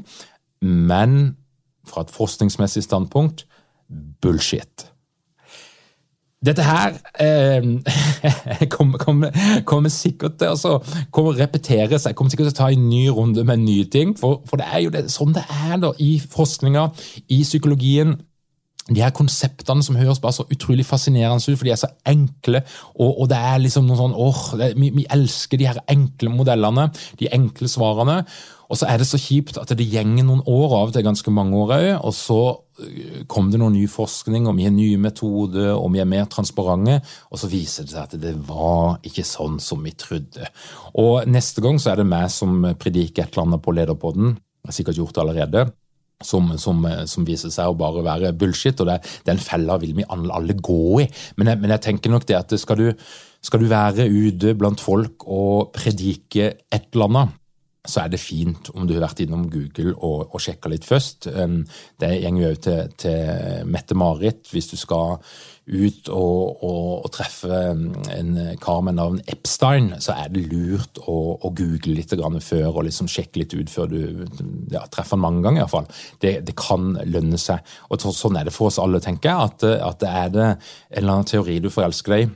Men 0.63 1.35
fra 1.85 2.05
et 2.05 2.13
forskningsmessig 2.13 2.85
standpunkt 2.85 3.45
bullshit. 3.89 4.89
Dette 6.45 6.65
her 6.65 6.93
eh, 7.25 8.67
kommer, 8.69 8.97
kommer, 9.01 9.31
kommer, 9.65 9.89
sikkert 9.89 10.37
til 10.41 10.53
å 10.53 11.33
repetere 11.33 11.99
seg. 11.99 12.15
kommer 12.15 12.33
sikkert 12.33 12.51
til 12.51 12.55
å 12.55 12.59
ta 12.59 12.69
en 12.73 12.87
ny 12.89 13.07
runde 13.09 13.45
med 13.47 13.63
nye 13.63 13.87
ting. 13.89 14.13
For, 14.19 14.43
for 14.49 14.61
det 14.61 14.69
er 14.69 14.85
jo 14.85 14.93
det, 14.93 15.07
sånn 15.13 15.35
det 15.35 15.45
er 15.49 15.77
da, 15.81 15.93
i 15.97 16.17
forskninga, 16.19 16.89
i 17.33 17.41
psykologien. 17.43 18.17
De 18.85 19.01
her 19.01 19.13
konseptene 19.17 19.81
som 19.81 19.97
høres 19.97 20.19
bare 20.21 20.35
så 20.37 20.43
utrolig 20.53 20.85
fascinerende 20.85 21.41
ut, 21.41 21.57
for 21.57 21.65
de 21.65 21.73
er 21.73 21.79
så 21.81 21.89
enkle. 22.05 22.61
Og, 22.93 23.23
og 23.23 23.29
det 23.31 23.39
er 23.39 23.63
liksom 23.63 23.87
noe 23.89 23.97
sånn 23.97 24.13
åh, 24.13 24.43
det, 24.59 24.75
vi, 24.77 24.91
vi, 24.99 25.07
elsker 25.15 25.57
de 25.57 25.71
her 25.71 25.81
enkle 25.89 26.29
modellene, 26.29 26.91
de 27.17 27.31
enkle 27.33 27.71
svarene. 27.71 28.19
Og 28.69 28.79
så 28.79 28.87
er 28.89 28.99
det 29.01 29.07
så 29.09 29.19
kjipt 29.21 29.59
at 29.61 29.71
det 29.77 29.87
gjenger 29.87 30.25
noen 30.25 30.41
år, 30.49 30.73
av 30.79 30.93
til 30.93 31.05
ganske 31.05 31.33
mange 31.33 31.57
år 31.59 31.73
òg, 31.75 31.87
og 32.07 32.15
så 32.17 32.39
øh, 32.81 33.21
kom 33.31 33.51
det 33.51 33.59
noen 33.61 33.75
ny 33.77 33.85
forskning, 33.91 34.47
og 34.49 34.57
vi 34.57 34.65
har 34.67 34.73
nye 34.73 34.97
metoder, 35.01 35.73
og 35.75 35.91
vi 35.93 36.01
er 36.01 36.09
mer 36.09 36.25
transparente, 36.31 36.97
og 37.29 37.41
så 37.41 37.49
viser 37.51 37.85
det 37.85 37.93
seg 37.93 38.03
at 38.03 38.17
det 38.21 38.33
var 38.47 38.97
ikke 39.05 39.25
sånn 39.27 39.59
som 39.63 39.85
vi 39.85 39.93
trodde. 39.97 40.49
Og 41.01 41.29
neste 41.29 41.63
gang 41.65 41.79
så 41.81 41.93
er 41.93 42.01
det 42.01 42.09
meg 42.09 42.29
som 42.33 42.63
prediker 42.81 43.25
et 43.25 43.35
eller 43.35 43.49
annet 43.49 43.65
på 43.65 43.75
Lederpodden, 43.75 44.35
jeg 44.65 44.71
har 44.71 44.79
sikkert 44.79 44.97
gjort 44.97 45.13
det 45.13 45.21
allerede, 45.21 45.67
som, 46.23 46.47
som, 46.57 46.79
som, 47.05 47.25
viser 47.27 47.51
seg 47.53 47.69
å 47.69 47.77
bare 47.77 48.01
være 48.05 48.33
bullshit, 48.39 48.79
og 48.81 48.89
det, 48.89 48.99
den 49.27 49.37
fella 49.41 49.77
vil 49.81 49.93
vi 49.97 50.07
alle 50.09 50.55
gå 50.57 50.81
i. 51.03 51.07
Men 51.37 51.51
jeg, 51.51 51.61
men 51.61 51.73
jeg 51.75 51.83
tenker 51.85 52.13
nok 52.13 52.25
det 52.25 52.39
at 52.39 52.55
skal 52.57 52.79
du, 52.79 52.87
skal 53.45 53.61
du 53.61 53.69
være 53.69 54.07
ute 54.09 54.55
blant 54.57 54.81
folk 54.81 55.27
og 55.27 55.73
predike 55.75 56.53
et 56.73 56.87
eller 56.95 57.11
annet, 57.11 57.41
så 57.85 58.03
er 58.03 58.13
det 58.13 58.21
fint 58.21 58.69
om 58.75 58.87
du 58.87 58.95
har 58.95 59.05
vært 59.07 59.23
innom 59.25 59.47
Google 59.51 59.95
og, 59.95 60.29
og 60.33 60.41
sjekka 60.41 60.71
litt 60.71 60.87
først. 60.87 61.29
Det 61.29 62.13
går 62.25 62.39
jo 62.41 62.55
til, 62.67 62.95
til 63.01 63.67
Mette-Marit 63.69 64.51
hvis 64.53 64.71
du 64.73 64.77
skal 64.79 65.19
ut 65.65 66.09
og, 66.13 66.61
og, 66.61 66.89
og, 66.99 67.07
treffe 67.13 67.49
en 68.13 68.35
kar 68.61 68.83
med 68.85 68.97
navn 68.99 69.17
Epstein, 69.31 69.95
så 70.03 70.13
er 70.13 70.29
det 70.33 70.45
lurt 70.51 70.99
å, 71.01 71.17
å 71.41 71.51
google 71.57 71.95
litt 71.97 72.13
før 72.45 72.69
og 72.69 72.85
liksom 72.85 73.09
sjekke 73.09 73.41
litt 73.41 73.55
ut 73.55 73.73
før 73.73 73.89
du 73.89 73.99
ja, 74.71 74.85
treffer 74.85 75.15
han 75.17 75.25
mange 75.25 75.41
ganger. 75.41 75.63
i 75.63 75.65
hvert 75.65 75.73
fall. 75.73 75.89
Det, 76.21 76.37
det, 76.45 76.55
kan 76.55 76.93
lønne 77.09 77.37
seg. 77.41 77.65
Og 77.89 78.01
Sånn 78.05 78.37
er 78.37 78.45
det 78.45 78.53
for 78.53 78.69
oss 78.69 78.79
alle, 78.79 79.01
tenker 79.01 79.31
jeg. 79.31 79.49
At, 79.49 79.65
at 79.89 80.05
er 80.05 80.33
det 80.33 80.47
en 80.47 80.57
eller 81.01 81.13
annen 81.17 81.29
teori 81.29 81.59
du 81.63 81.71
forelsker 81.73 82.15
deg 82.15 82.27
i 82.27 82.33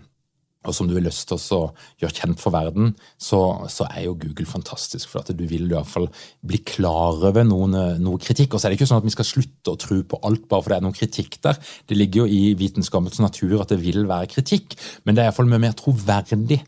og 0.68 0.76
som 0.76 0.90
du 0.90 0.96
har 0.98 1.06
lyst 1.06 1.30
til 1.30 1.40
å 1.56 1.60
gjøre 2.02 2.16
kjent 2.18 2.42
for 2.42 2.52
verden, 2.52 2.92
så, 3.16 3.40
så, 3.72 3.88
er 3.88 4.10
jo 4.10 4.18
Google 4.20 4.48
fantastisk. 4.50 5.08
For 5.08 5.24
at 5.24 5.32
du 5.32 5.46
vil 5.48 5.70
i 5.70 5.72
hvert 5.72 5.88
fall 5.88 6.10
bli 6.44 6.60
klar 6.68 7.22
over 7.30 7.48
noen, 7.48 7.78
noe 8.04 8.20
kritikk. 8.20 8.54
Og 8.54 8.60
så 8.60 8.68
er 8.68 8.74
det 8.74 8.82
ikke 8.82 8.90
sånn 8.92 9.00
at 9.00 9.08
vi 9.08 9.16
skal 9.16 9.30
slutte 9.30 9.72
å 9.72 9.80
tro 9.80 10.02
på 10.04 10.20
alt 10.28 10.50
bare 10.52 10.66
for 10.66 10.74
det 10.74 10.80
er 10.82 10.86
noen 10.90 10.98
kritikk 11.00 11.40
der. 11.48 11.60
Det 11.88 11.96
ligger 11.96 12.26
jo 12.26 12.36
i 12.36 12.54
vitenskapens 12.60 13.24
natur 13.24 13.62
at 13.64 13.72
det 13.72 13.80
vil 13.86 14.04
være 14.10 14.32
kritikk, 14.36 14.76
men 15.08 15.16
det 15.16 15.24
er 15.24 15.32
iallfall 15.32 15.48
mye 15.48 15.64
mer 15.64 15.78
troverdig 15.80 16.60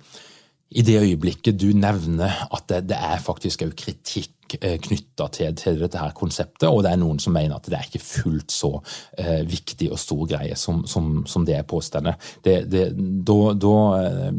i 0.72 0.86
det 0.88 1.02
øyeblikket 1.02 1.60
du 1.60 1.74
nevner 1.76 2.46
at 2.48 2.70
det, 2.72 2.86
det 2.94 3.00
er 3.00 3.20
faktisk 3.20 3.66
òg 3.68 3.76
kritikk 3.76 4.32
eh, 4.60 4.78
knytta 4.82 5.28
til, 5.34 5.56
til, 5.58 5.80
dette 5.82 6.00
her 6.02 6.14
konseptet, 6.18 6.68
og 6.70 6.84
det 6.86 6.92
er 6.92 7.00
noen 7.02 7.20
som 7.22 7.34
mener 7.36 7.58
at 7.58 7.70
det 7.70 7.78
er 7.78 7.88
ikke 7.88 8.04
fullt 8.04 8.54
så 8.54 8.72
eh, 9.18 9.42
viktig 9.48 9.90
og 9.92 10.00
stor 10.02 10.24
greie 10.30 10.58
som, 10.60 10.84
som, 10.90 11.24
som 11.30 11.46
det 11.48 11.58
er 11.58 11.68
påstående. 11.68 12.16
Det, 12.44 12.58
eh, 12.68 12.94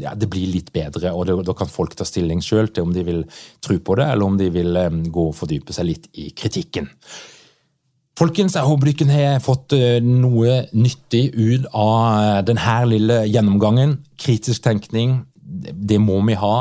ja, 0.03 0.15
det 0.15 0.29
blir 0.31 0.53
litt 0.53 0.73
bedre, 0.75 1.13
og 1.13 1.45
da 1.47 1.57
kan 1.57 1.71
folk 1.71 1.97
ta 1.97 2.07
stilling 2.07 2.43
sjøl 2.43 2.71
til 2.71 2.87
om 2.87 2.95
de 2.95 3.05
vil 3.07 3.23
tro 3.63 3.79
på 3.79 3.99
det, 3.99 4.09
eller 4.13 4.27
om 4.27 4.39
de 4.39 4.49
vil 4.53 4.81
gå 5.13 5.27
og 5.31 5.37
fordype 5.37 5.75
seg 5.75 5.89
litt 5.89 6.09
i 6.19 6.29
kritikken. 6.37 6.89
Folkens, 8.19 8.53
jeg 8.53 8.69
håper 8.69 8.91
dere 8.93 9.21
har 9.33 9.39
fått 9.41 9.73
noe 10.05 10.59
nyttig 10.77 11.31
ut 11.33 11.63
av 11.73 12.43
denne 12.45 12.75
lille 12.85 13.23
gjennomgangen. 13.25 13.95
Kritisk 14.21 14.61
tenkning, 14.67 15.23
det 15.71 15.99
må 16.01 16.19
vi 16.27 16.35
ha 16.39 16.53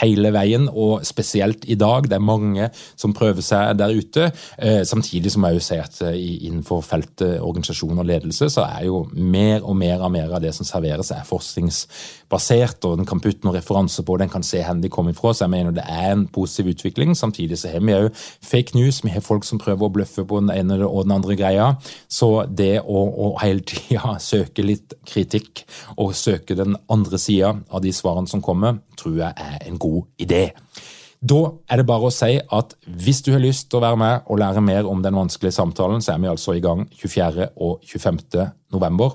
hele 0.00 0.32
veien, 0.34 0.68
og 0.68 1.04
spesielt 1.06 1.66
i 1.70 1.76
dag. 1.80 2.08
Det 2.08 2.18
er 2.18 2.24
mange 2.24 2.68
som 2.96 3.14
prøver 3.16 3.44
seg 3.44 3.76
der 3.78 3.94
ute. 3.94 4.30
Eh, 4.58 4.82
samtidig 4.86 5.32
som 5.34 5.46
jeg 5.46 5.58
jo 5.58 5.64
sier 5.64 5.84
at 5.84 6.00
eh, 6.06 6.18
innenfor 6.48 6.82
feltet 6.86 7.40
organisasjon 7.40 8.00
og 8.00 8.08
ledelse, 8.08 8.50
så 8.52 8.66
er 8.66 8.86
jo 8.88 9.04
mer 9.14 9.64
og 9.64 9.76
mer 9.78 10.04
av 10.04 10.12
mer 10.14 10.34
av 10.34 10.42
det 10.44 10.54
som 10.56 10.66
serveres, 10.68 11.12
er 11.14 11.26
forskningsbasert, 11.28 12.84
og 12.88 13.00
den 13.00 13.08
kan 13.08 13.22
putte 13.24 13.46
noen 13.46 13.58
referanser 13.58 14.06
på, 14.06 14.18
den 14.20 14.32
kan 14.32 14.46
se 14.46 14.62
hvor 14.64 14.80
de 14.80 14.92
kommer 14.92 15.14
ifra. 15.14 15.34
Så 15.34 15.46
jeg 15.46 15.54
mener 15.54 15.74
det 15.74 15.86
er 15.88 16.12
en 16.12 16.26
positiv 16.32 16.72
utvikling. 16.74 17.14
Samtidig 17.18 17.58
så 17.60 17.72
har 17.72 17.84
vi 17.84 17.96
òg 17.96 18.10
fake 18.44 18.76
news, 18.78 19.02
vi 19.04 19.12
har 19.14 19.24
folk 19.24 19.46
som 19.46 19.60
prøver 19.62 19.88
å 19.88 19.94
bløffe 19.94 20.26
på 20.26 20.40
den 20.42 20.52
ene 20.54 20.80
og 20.86 21.04
den 21.06 21.16
andre 21.16 21.36
greia. 21.38 21.70
Så 22.08 22.46
det 22.48 22.78
å, 22.82 23.04
å 23.26 23.34
hele 23.42 23.64
tida 23.66 24.16
søke 24.30 24.64
litt 24.64 24.96
kritikk, 25.08 25.64
og 26.00 26.14
søke 26.16 26.56
den 26.58 26.76
andre 26.92 27.18
sida 27.20 27.54
av 27.70 27.82
de 27.84 27.92
svarene 27.94 28.30
som 28.30 28.42
kommer, 28.44 28.82
tror 29.00 29.16
jeg 29.22 29.32
er 29.36 29.68
en 29.68 29.80
god 29.80 30.02
idé. 30.20 30.50
Da 31.24 31.38
er 31.72 31.80
det 31.80 31.86
bare 31.88 32.10
å 32.10 32.12
si 32.12 32.34
at 32.36 32.74
hvis 32.84 33.22
du 33.24 33.32
har 33.32 33.40
lyst 33.40 33.70
til 33.70 33.78
å 33.78 33.84
være 33.86 33.96
med 34.00 34.26
og 34.28 34.38
lære 34.42 34.60
mer 34.64 34.84
om 34.90 35.02
den 35.02 35.16
vanskelige 35.16 35.56
samtalen, 35.56 36.02
så 36.04 36.12
er 36.12 36.18
vi 36.20 36.28
altså 36.28 36.52
i 36.52 36.60
gang 36.64 36.84
24. 36.92 37.46
og 37.56 37.80
25. 37.88 38.18
november. 38.74 39.10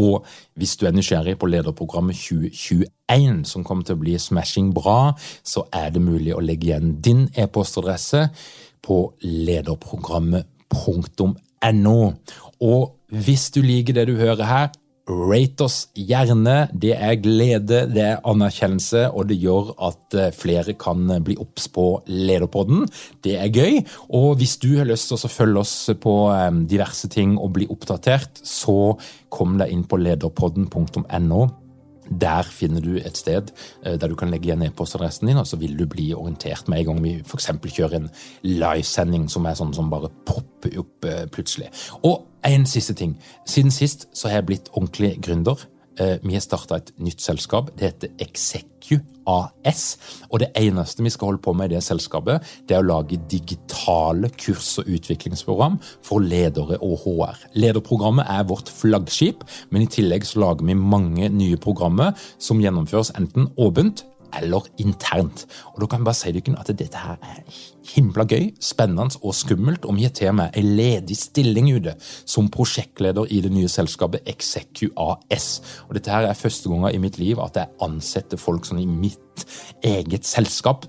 Og 0.00 0.24
hvis 0.56 0.76
du 0.80 0.86
er 0.88 0.96
nysgjerrig 0.96 1.36
på 1.38 1.46
lederprogrammet 1.52 2.16
2021, 2.16 3.44
som 3.48 3.64
kommer 3.64 3.84
til 3.84 3.94
å 3.98 4.00
bli 4.00 4.14
smashing 4.16 4.74
bra, 4.74 5.12
så 5.44 5.62
er 5.76 5.90
det 5.92 6.02
mulig 6.02 6.32
å 6.32 6.40
legge 6.40 6.66
igjen 6.70 7.00
din 7.04 7.28
e-postadresse 7.36 8.28
på 8.82 9.12
lederprogrammet.no. 9.20 12.12
Og 12.64 12.96
hvis 13.12 13.50
du 13.52 13.60
liker 13.60 13.92
det 13.98 14.06
du 14.08 14.16
hører 14.16 14.44
her, 14.48 14.72
Rate 15.12 15.66
oss 15.66 15.78
gjerne. 15.96 16.66
Det 16.72 16.92
er 16.96 17.18
glede, 17.22 17.84
det 17.92 18.02
er 18.04 18.22
anerkjennelse, 18.28 19.06
og 19.12 19.28
det 19.30 19.38
gjør 19.42 19.72
at 19.88 20.16
eh, 20.18 20.32
flere 20.36 20.74
kan 20.80 21.04
eh, 21.10 21.22
bli 21.24 21.36
obs 21.40 21.68
på 21.72 21.86
Lederpodden. 22.08 22.86
Det 23.24 23.36
er 23.40 23.52
gøy. 23.52 23.80
Og 24.16 24.36
hvis 24.40 24.56
du 24.62 24.72
har 24.78 24.88
lyst 24.88 25.10
til 25.10 25.18
å 25.20 25.32
følge 25.32 25.64
oss 25.64 25.76
på 26.02 26.16
eh, 26.34 26.50
diverse 26.70 27.10
ting 27.12 27.36
og 27.38 27.54
bli 27.58 27.68
oppdatert, 27.72 28.42
så 28.46 28.94
kom 29.32 29.58
deg 29.60 29.72
inn 29.74 29.84
på 29.88 30.00
lederpodden.no. 30.00 31.42
Der 32.20 32.44
finner 32.44 32.82
du 32.84 32.96
et 32.98 33.16
sted 33.16 33.52
der 33.82 34.08
du 34.08 34.14
kan 34.18 34.30
legge 34.30 34.50
igjen 34.50 34.62
e-postadressen 34.66 35.28
din, 35.28 35.40
og 35.40 35.46
så 35.46 35.56
vil 35.60 35.76
du 35.78 35.86
bli 35.90 36.10
orientert 36.14 36.68
med 36.68 36.82
en 36.82 36.90
gang 36.90 37.02
vi 37.04 37.14
f.eks. 37.22 37.50
kjører 37.64 37.96
en 38.00 38.10
livesending 38.46 39.28
som 39.30 39.46
er 39.46 39.56
sånn 39.58 39.74
som 39.76 39.90
bare 39.92 40.10
popper 40.28 40.78
opp 40.82 41.08
plutselig. 41.34 41.70
Og 42.02 42.26
en 42.44 42.66
siste 42.66 42.94
ting. 42.98 43.16
Siden 43.46 43.70
sist 43.70 44.08
så 44.14 44.28
har 44.28 44.40
jeg 44.42 44.46
blitt 44.50 44.72
ordentlig 44.72 45.16
gründer. 45.22 45.66
Eh, 46.00 46.18
vi 46.22 46.36
har 46.36 46.40
starta 46.40 46.78
et 46.80 46.92
nytt 46.98 47.20
selskap. 47.20 47.70
Det 47.76 47.90
heter 47.90 48.12
Execu 48.22 49.00
AS. 49.28 49.98
Og 50.30 50.40
det 50.40 50.50
eneste 50.58 51.04
vi 51.04 51.12
skal 51.12 51.32
holde 51.32 51.42
på 51.44 51.52
med 51.56 51.70
i 51.70 51.74
det 51.76 51.82
selskapet, 51.84 52.42
det 52.68 52.76
er 52.76 52.82
å 52.82 52.88
lage 52.88 53.20
digitale 53.30 54.30
kurs- 54.40 54.78
og 54.80 54.88
utviklingsprogram 54.88 55.78
for 56.02 56.24
ledere 56.24 56.78
og 56.82 57.04
HR. 57.04 57.44
Lederprogrammet 57.54 58.26
er 58.28 58.48
vårt 58.48 58.72
flaggskip, 58.72 59.44
men 59.70 59.82
i 59.84 59.90
tillegg 59.90 60.26
så 60.26 60.42
lager 60.42 60.66
vi 60.66 60.78
mange 60.78 61.28
nye 61.28 61.60
programmer 61.60 62.16
som 62.38 62.62
gjennomføres 62.62 63.12
enten 63.18 63.50
åpent 63.60 64.04
eller 64.38 64.66
internt. 64.82 65.46
Og 65.74 65.82
da 65.82 65.88
kan 65.88 66.02
jeg 66.02 66.08
bare 66.08 66.18
si 66.18 66.32
dere 66.34 66.58
at 66.60 66.72
dette 66.78 67.02
her 67.02 67.18
er 67.22 67.60
himla 67.92 68.26
gøy, 68.28 68.50
spennende 68.62 69.18
og 69.22 69.34
skummelt, 69.36 69.86
og 69.86 69.96
vi 69.98 70.06
har 70.06 70.14
til 70.16 70.30
og 70.30 70.38
med 70.40 70.58
en 70.58 70.68
ledig 70.78 71.16
stilling 71.18 71.70
ute 71.74 71.94
som 72.02 72.50
prosjektleder 72.52 73.30
i 73.30 73.40
det 73.44 73.52
nye 73.52 73.70
selskapet 73.70 74.28
ExecuAS. 74.28 75.48
Og 75.88 75.96
dette 75.98 76.12
her 76.12 76.28
er 76.28 76.38
første 76.38 76.70
gang 76.70 76.88
i 76.92 77.02
mitt 77.02 77.18
liv 77.20 77.40
at 77.42 77.58
jeg 77.58 77.72
ansetter 77.82 78.40
folk 78.40 78.68
sånn 78.68 78.82
i 78.82 78.88
mitt 78.88 79.46
eget 79.84 80.28
selskap. 80.28 80.86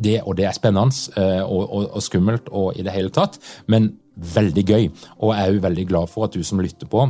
Det, 0.00 0.20
og 0.24 0.36
det 0.36 0.46
er 0.48 0.56
spennende 0.56 0.94
eh, 1.20 1.42
og, 1.44 1.64
og, 1.66 1.90
og 1.96 2.04
skummelt 2.04 2.48
og 2.52 2.78
i 2.78 2.84
det 2.84 2.94
hele 2.94 3.12
tatt, 3.12 3.40
men 3.68 3.92
veldig 4.34 4.64
gøy. 4.68 4.86
Og 5.18 5.34
jeg 5.34 5.42
er 5.42 5.54
jo 5.54 5.64
veldig 5.64 5.86
glad 5.88 6.12
for 6.12 6.26
at 6.26 6.36
du 6.36 6.44
som 6.44 6.60
lytter 6.60 6.88
på, 6.90 7.08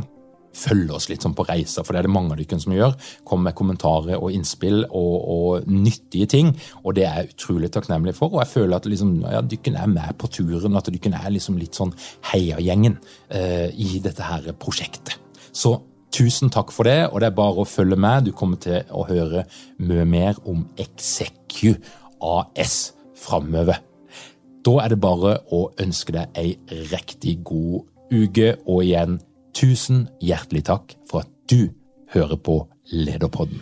følge 0.57 0.95
oss 0.95 1.07
litt 1.09 1.23
sånn 1.23 1.35
på 1.37 1.45
reiser, 1.47 1.85
for 1.85 1.93
det 1.93 2.01
er 2.01 2.07
det 2.07 2.13
mange 2.13 2.33
av 2.33 2.41
dere 2.41 2.59
som 2.61 2.73
gjør. 2.75 2.95
Kommer 3.27 3.49
med 3.49 3.57
kommentarer 3.59 4.17
og 4.19 4.35
innspill 4.35 4.83
og, 4.87 5.15
og, 5.35 5.69
nyttige 5.71 6.29
ting, 6.31 6.51
og 6.83 6.95
det 6.97 7.05
er 7.07 7.21
jeg 7.21 7.35
utrolig 7.35 7.71
takknemlig 7.73 8.15
for. 8.17 8.33
Og 8.33 8.43
jeg 8.43 8.53
føler 8.53 8.77
at 8.77 8.89
liksom, 8.89 9.13
ja, 9.25 9.41
dere 9.41 9.85
er 9.85 9.91
med 9.91 10.17
på 10.21 10.29
turen, 10.31 10.77
at 10.79 10.91
dere 10.91 11.21
er 11.21 11.35
liksom 11.35 11.59
litt 11.61 11.77
sånn 11.77 11.93
heiagjengen 12.31 12.97
eh, 13.29 13.69
i 13.71 14.01
dette 14.03 14.27
her 14.27 14.51
prosjektet. 14.59 15.17
Så 15.51 15.77
tusen 16.11 16.51
takk 16.51 16.73
for 16.75 16.87
det, 16.87 17.07
og 17.09 17.21
det 17.21 17.31
er 17.31 17.37
bare 17.37 17.63
å 17.63 17.67
følge 17.67 17.99
med. 17.99 18.27
Du 18.27 18.35
kommer 18.35 18.59
til 18.61 18.83
å 18.91 19.05
høre 19.09 19.45
mye 19.79 20.07
mer 20.07 20.41
om 20.47 20.65
Execu 20.79 21.75
AS 22.21 22.91
framover. 23.21 23.79
Da 24.61 24.77
er 24.83 24.93
det 24.93 25.01
bare 25.01 25.39
å 25.53 25.65
ønske 25.81 26.13
deg 26.13 26.37
ei 26.37 26.55
riktig 26.91 27.39
god 27.47 27.87
uke, 28.11 28.55
og 28.67 28.83
igjen 28.83 29.19
Tusen 29.53 30.07
hjertelig 30.23 30.65
takk 30.71 30.95
for 31.09 31.25
at 31.25 31.31
du 31.51 31.69
hører 32.13 32.37
på 32.39 32.63
Lederpodden. 32.91 33.61